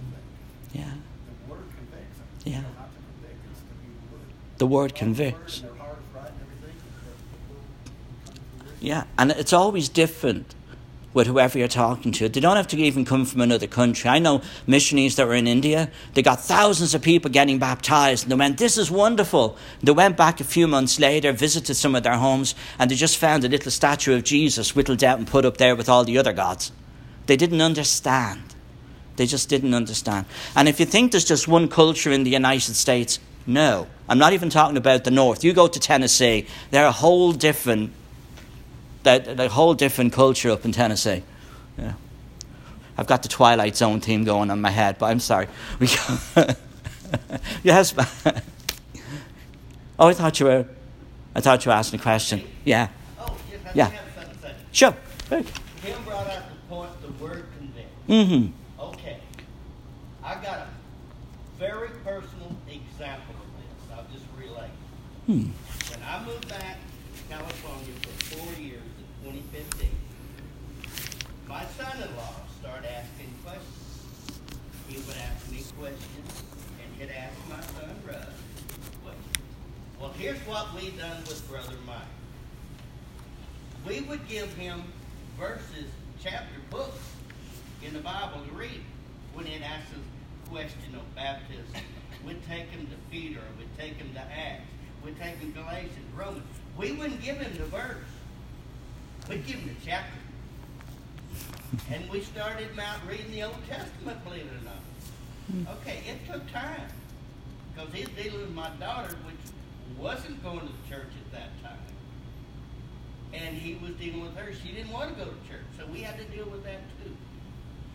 Yeah. 0.74 0.92
The 1.38 1.46
word 1.52 1.66
convicts. 1.76 2.20
Yeah. 2.46 2.56
You 2.56 2.62
know, 2.62 2.70
not 2.78 2.90
to 2.94 3.00
convict, 3.02 3.40
it's 3.52 3.60
to 3.60 3.66
be 3.76 3.88
the 3.92 4.16
word. 4.16 4.28
The 4.58 4.68
word 4.68 4.90
God's 4.92 5.00
convicts. 5.00 5.62
word 5.62 5.70
and 5.70 5.78
their 5.78 5.86
heart 5.86 5.98
is 6.00 6.16
right 6.16 6.28
and 6.28 6.42
everything, 6.42 6.78
but 6.80 7.18
the 7.32 7.54
word 7.54 7.66
will 7.68 8.26
come 8.26 8.36
to 8.36 8.42
fruition. 8.64 8.80
Yeah, 8.80 9.04
and 9.18 9.32
it's 9.32 9.54
always 9.54 9.90
different 9.90 10.56
with 11.18 11.26
whoever 11.26 11.58
you're 11.58 11.68
talking 11.68 12.12
to. 12.12 12.30
They 12.30 12.40
don't 12.40 12.58
have 12.58 12.68
to 12.68 12.78
even 12.78 13.04
come 13.04 13.26
from 13.26 13.42
another 13.42 13.66
country. 13.66 14.08
I 14.08 14.20
know 14.20 14.44
missionaries 14.68 15.16
that 15.16 15.26
were 15.26 15.34
in 15.34 15.48
India, 15.48 15.90
they 16.14 16.22
got 16.22 16.40
thousands 16.40 16.94
of 16.94 17.02
people 17.02 17.32
getting 17.32 17.58
baptized, 17.58 18.24
and 18.24 18.32
they 18.32 18.36
went, 18.36 18.60
This 18.60 18.78
is 18.78 18.92
wonderful. 18.92 19.58
They 19.82 19.92
went 19.92 20.16
back 20.16 20.40
a 20.40 20.44
few 20.44 20.68
months 20.68 21.00
later, 21.00 21.32
visited 21.32 21.74
some 21.74 21.96
of 21.96 22.04
their 22.04 22.18
homes, 22.18 22.54
and 22.78 22.92
they 22.92 22.96
just 22.96 23.18
found 23.18 23.44
a 23.44 23.50
little 23.50 23.72
statue 23.72 24.16
of 24.16 24.24
Jesus 24.24 24.76
whittled 24.76 25.04
out 25.04 25.18
and 25.18 25.28
put 25.28 25.44
up 25.44 25.58
there 25.58 25.76
with 25.76 25.90
all 25.90 26.04
the 26.04 26.20
other 26.20 26.34
gods. 26.34 26.72
They 27.26 27.36
didn't 27.36 27.62
understand. 27.62 28.54
They 29.16 29.26
just 29.26 29.50
didn't 29.50 29.74
understand. 29.74 30.28
And 30.56 30.70
if 30.70 30.80
you 30.80 30.86
think 30.86 31.12
there's 31.12 31.26
just 31.26 31.48
one 31.48 31.68
culture 31.68 32.12
in 32.12 32.26
the 32.26 32.30
United 32.30 32.76
States, 32.76 33.20
no. 33.48 33.88
I'm 34.08 34.20
not 34.20 34.34
even 34.34 34.52
talking 34.52 34.78
about 34.78 35.04
the 35.04 35.12
North. 35.12 35.44
You 35.44 35.54
go 35.54 35.68
to 35.68 35.80
Tennessee, 35.80 36.46
they're 36.70 36.86
a 36.86 36.92
whole 36.92 37.32
different 37.32 37.92
that 39.04 39.40
a 39.40 39.50
whole 39.50 39.74
different 39.74 40.14
culture 40.14 40.52
up 40.52 40.66
in 40.66 40.72
Tennessee. 40.72 41.24
Yeah. 41.78 41.94
I've 42.98 43.08
got 43.08 43.22
the 43.24 43.30
Twilight 43.30 43.76
Zone 43.78 44.02
theme 44.02 44.24
going 44.24 44.50
on 44.50 44.60
my 44.62 44.72
head, 44.72 44.98
but 44.98 45.08
I'm 45.08 45.20
sorry. 45.20 45.48
We 45.80 45.88
yes. 47.64 47.94
oh, 50.00 50.08
I 50.08 50.14
thought 50.14 50.40
you 50.40 50.48
were. 50.48 50.66
I 51.36 51.40
thought 51.42 51.64
you 51.64 51.70
were 51.70 51.76
asking 51.76 52.00
a 52.00 52.04
question. 52.04 52.42
Yeah. 52.66 52.88
Oh, 53.20 53.38
yes, 53.52 53.60
Yeah. 53.76 53.90
do 53.90 53.96
have 53.96 54.06
something 54.16 54.36
to 54.36 54.42
say. 54.42 54.56
Sure. 54.72 54.96
Tim 55.30 56.04
brought 56.04 56.28
out 56.28 56.44
the 56.50 56.56
point, 56.68 57.02
the 57.02 57.24
word 57.24 57.46
convict. 57.60 58.08
Mm-hmm. 58.08 58.82
Okay. 58.82 59.20
I 60.24 60.34
got 60.36 60.58
a 60.60 60.68
very 61.60 61.90
personal 62.04 62.56
example 62.68 63.36
of 63.36 63.50
this. 63.62 63.96
I'll 63.96 64.08
just 64.12 64.26
relay. 64.36 64.70
Hmm. 65.28 65.52
When 65.94 66.04
I 66.04 66.26
moved 66.26 66.50
back 66.50 66.78
to 67.16 67.36
California 67.36 67.94
for 68.02 68.36
four 68.36 68.54
years 68.60 68.82
in 68.82 69.32
2015, 69.32 69.90
my 71.48 71.64
son-in-law 71.78 72.34
started 72.60 72.90
asking 72.90 73.32
questions. 73.44 74.40
He 74.90 74.98
would 75.06 75.18
ask 75.18 75.52
me 75.52 75.64
questions, 75.80 76.44
and 76.82 76.88
he'd 77.00 77.14
ask 77.14 77.36
my 77.50 77.62
son 77.62 77.96
Russ 78.06 78.34
questions. 79.04 79.46
Well, 80.00 80.14
here's 80.28 80.40
what 80.40 80.68
we 80.76 80.90
done 80.90 81.16
with 81.22 81.50
Brother 81.50 81.78
Mike. 81.86 81.96
We 83.88 84.02
would 84.02 84.28
give 84.28 84.54
him 84.56 84.84
verses, 85.40 85.86
chapter 86.22 86.60
books 86.70 87.00
in 87.82 87.94
the 87.94 88.02
Bible 88.02 88.42
to 88.46 88.54
read. 88.54 88.82
When 89.34 89.46
he'd 89.46 89.64
ask 89.64 89.86
us 89.86 90.00
a 90.46 90.50
question 90.50 90.96
of 90.96 91.16
baptism, 91.16 91.82
we'd 92.26 92.46
take 92.46 92.70
him 92.72 92.88
to 92.88 92.96
Peter, 93.10 93.40
we'd 93.58 93.70
take 93.78 93.94
him 93.94 94.14
to 94.16 94.20
Acts, 94.20 94.66
we'd 95.06 95.18
take 95.18 95.38
him 95.38 95.54
to 95.54 95.62
Galatians, 95.62 96.14
Romans. 96.14 96.44
We 96.78 96.92
wouldn't 96.92 97.22
give 97.22 97.38
him 97.38 97.58
the 97.58 97.64
verse. 97.64 97.96
We'd 99.30 99.48
give 99.48 99.56
him 99.56 99.70
the 99.70 99.86
chapter. 99.86 100.20
And 101.90 102.10
we 102.10 102.20
started 102.20 102.72
him 102.72 102.80
out 102.82 102.98
reading 103.08 103.32
the 103.32 103.44
Old 103.44 103.66
Testament, 103.70 104.22
believe 104.26 104.42
it 104.42 104.52
or 104.52 104.66
not. 104.66 104.84
Hmm. 105.52 105.80
Okay, 105.80 106.00
it 106.06 106.30
took 106.30 106.52
time. 106.52 106.90
Because 107.74 107.94
he's 107.94 108.10
dealing 108.10 108.42
with 108.42 108.54
my 108.54 108.72
daughter, 108.80 109.16
which 109.26 109.38
wasn't 109.98 110.44
going 110.44 110.60
to 110.62 110.90
church 110.90 111.12
at 111.26 111.32
that 111.32 111.64
time. 111.64 111.78
And 113.34 113.56
he 113.56 113.76
was 113.76 113.92
dealing 113.96 114.22
with 114.22 114.36
her. 114.36 114.54
She 114.54 114.74
didn't 114.74 114.92
want 114.92 115.10
to 115.10 115.26
go 115.26 115.30
to 115.30 115.50
church. 115.50 115.66
So 115.78 115.86
we 115.92 116.00
had 116.00 116.18
to 116.18 116.24
deal 116.26 116.50
with 116.50 116.64
that 116.64 116.80
too. 117.04 117.12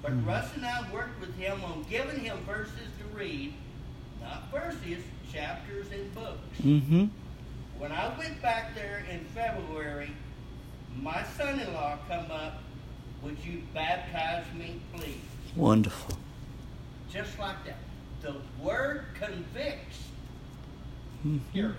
But 0.02 0.26
Russ 0.26 0.48
and 0.54 0.66
I 0.66 0.90
worked 0.92 1.20
with 1.20 1.34
him 1.36 1.64
on 1.64 1.84
giving 1.88 2.20
him 2.20 2.38
verses 2.44 2.74
to 2.74 3.16
read, 3.16 3.54
not 4.20 4.50
verses, 4.50 5.02
chapters 5.32 5.86
and 5.92 6.14
books. 6.14 6.58
Mm-hmm. 6.60 7.06
When 7.78 7.92
I 7.92 8.16
went 8.18 8.42
back 8.42 8.74
there 8.74 9.04
in 9.10 9.24
February, 9.26 10.10
my 11.00 11.24
son-in-law 11.36 11.98
come 12.08 12.30
up, 12.30 12.58
would 13.22 13.38
you 13.44 13.62
baptize 13.72 14.44
me, 14.54 14.80
please? 14.92 15.16
Wonderful. 15.56 16.16
Just 17.12 17.38
like 17.38 17.64
that. 17.66 17.78
The 18.22 18.36
word 18.60 19.04
convicts. 19.18 19.98
Mhm. 21.26 21.40
Here. 21.52 21.74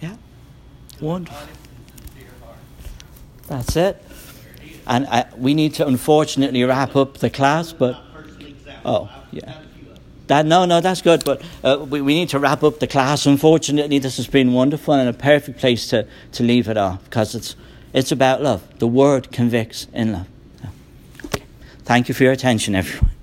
Yeah. 0.00 0.16
Wonderful. 1.00 1.48
That's 3.46 3.76
it. 3.76 4.02
And 4.86 5.06
I, 5.06 5.26
we 5.36 5.54
need 5.54 5.74
to 5.74 5.86
unfortunately 5.86 6.62
wrap 6.64 6.96
up 6.96 7.18
the 7.18 7.30
class, 7.30 7.72
but. 7.72 8.00
Oh, 8.84 9.10
yeah. 9.32 9.60
that 10.26 10.44
no, 10.44 10.66
no, 10.66 10.80
that's 10.80 11.00
good. 11.00 11.24
But 11.24 11.42
uh, 11.62 11.84
we, 11.88 12.02
we 12.02 12.14
need 12.14 12.28
to 12.30 12.38
wrap 12.38 12.62
up 12.62 12.80
the 12.80 12.86
class. 12.86 13.24
Unfortunately, 13.26 13.98
this 13.98 14.18
has 14.18 14.26
been 14.26 14.52
wonderful 14.52 14.94
and 14.94 15.08
a 15.08 15.12
perfect 15.12 15.58
place 15.58 15.88
to, 15.88 16.06
to 16.32 16.42
leave 16.42 16.68
it 16.68 16.76
off 16.76 17.02
because 17.04 17.34
it's 17.34 17.56
it's 17.94 18.12
about 18.12 18.42
love. 18.42 18.62
The 18.78 18.86
word 18.88 19.32
convicts 19.32 19.86
in 19.94 20.12
love. 20.12 20.26
Okay. 21.26 21.44
Thank 21.84 22.08
you 22.08 22.14
for 22.14 22.24
your 22.24 22.32
attention, 22.32 22.74
everyone. 22.74 23.13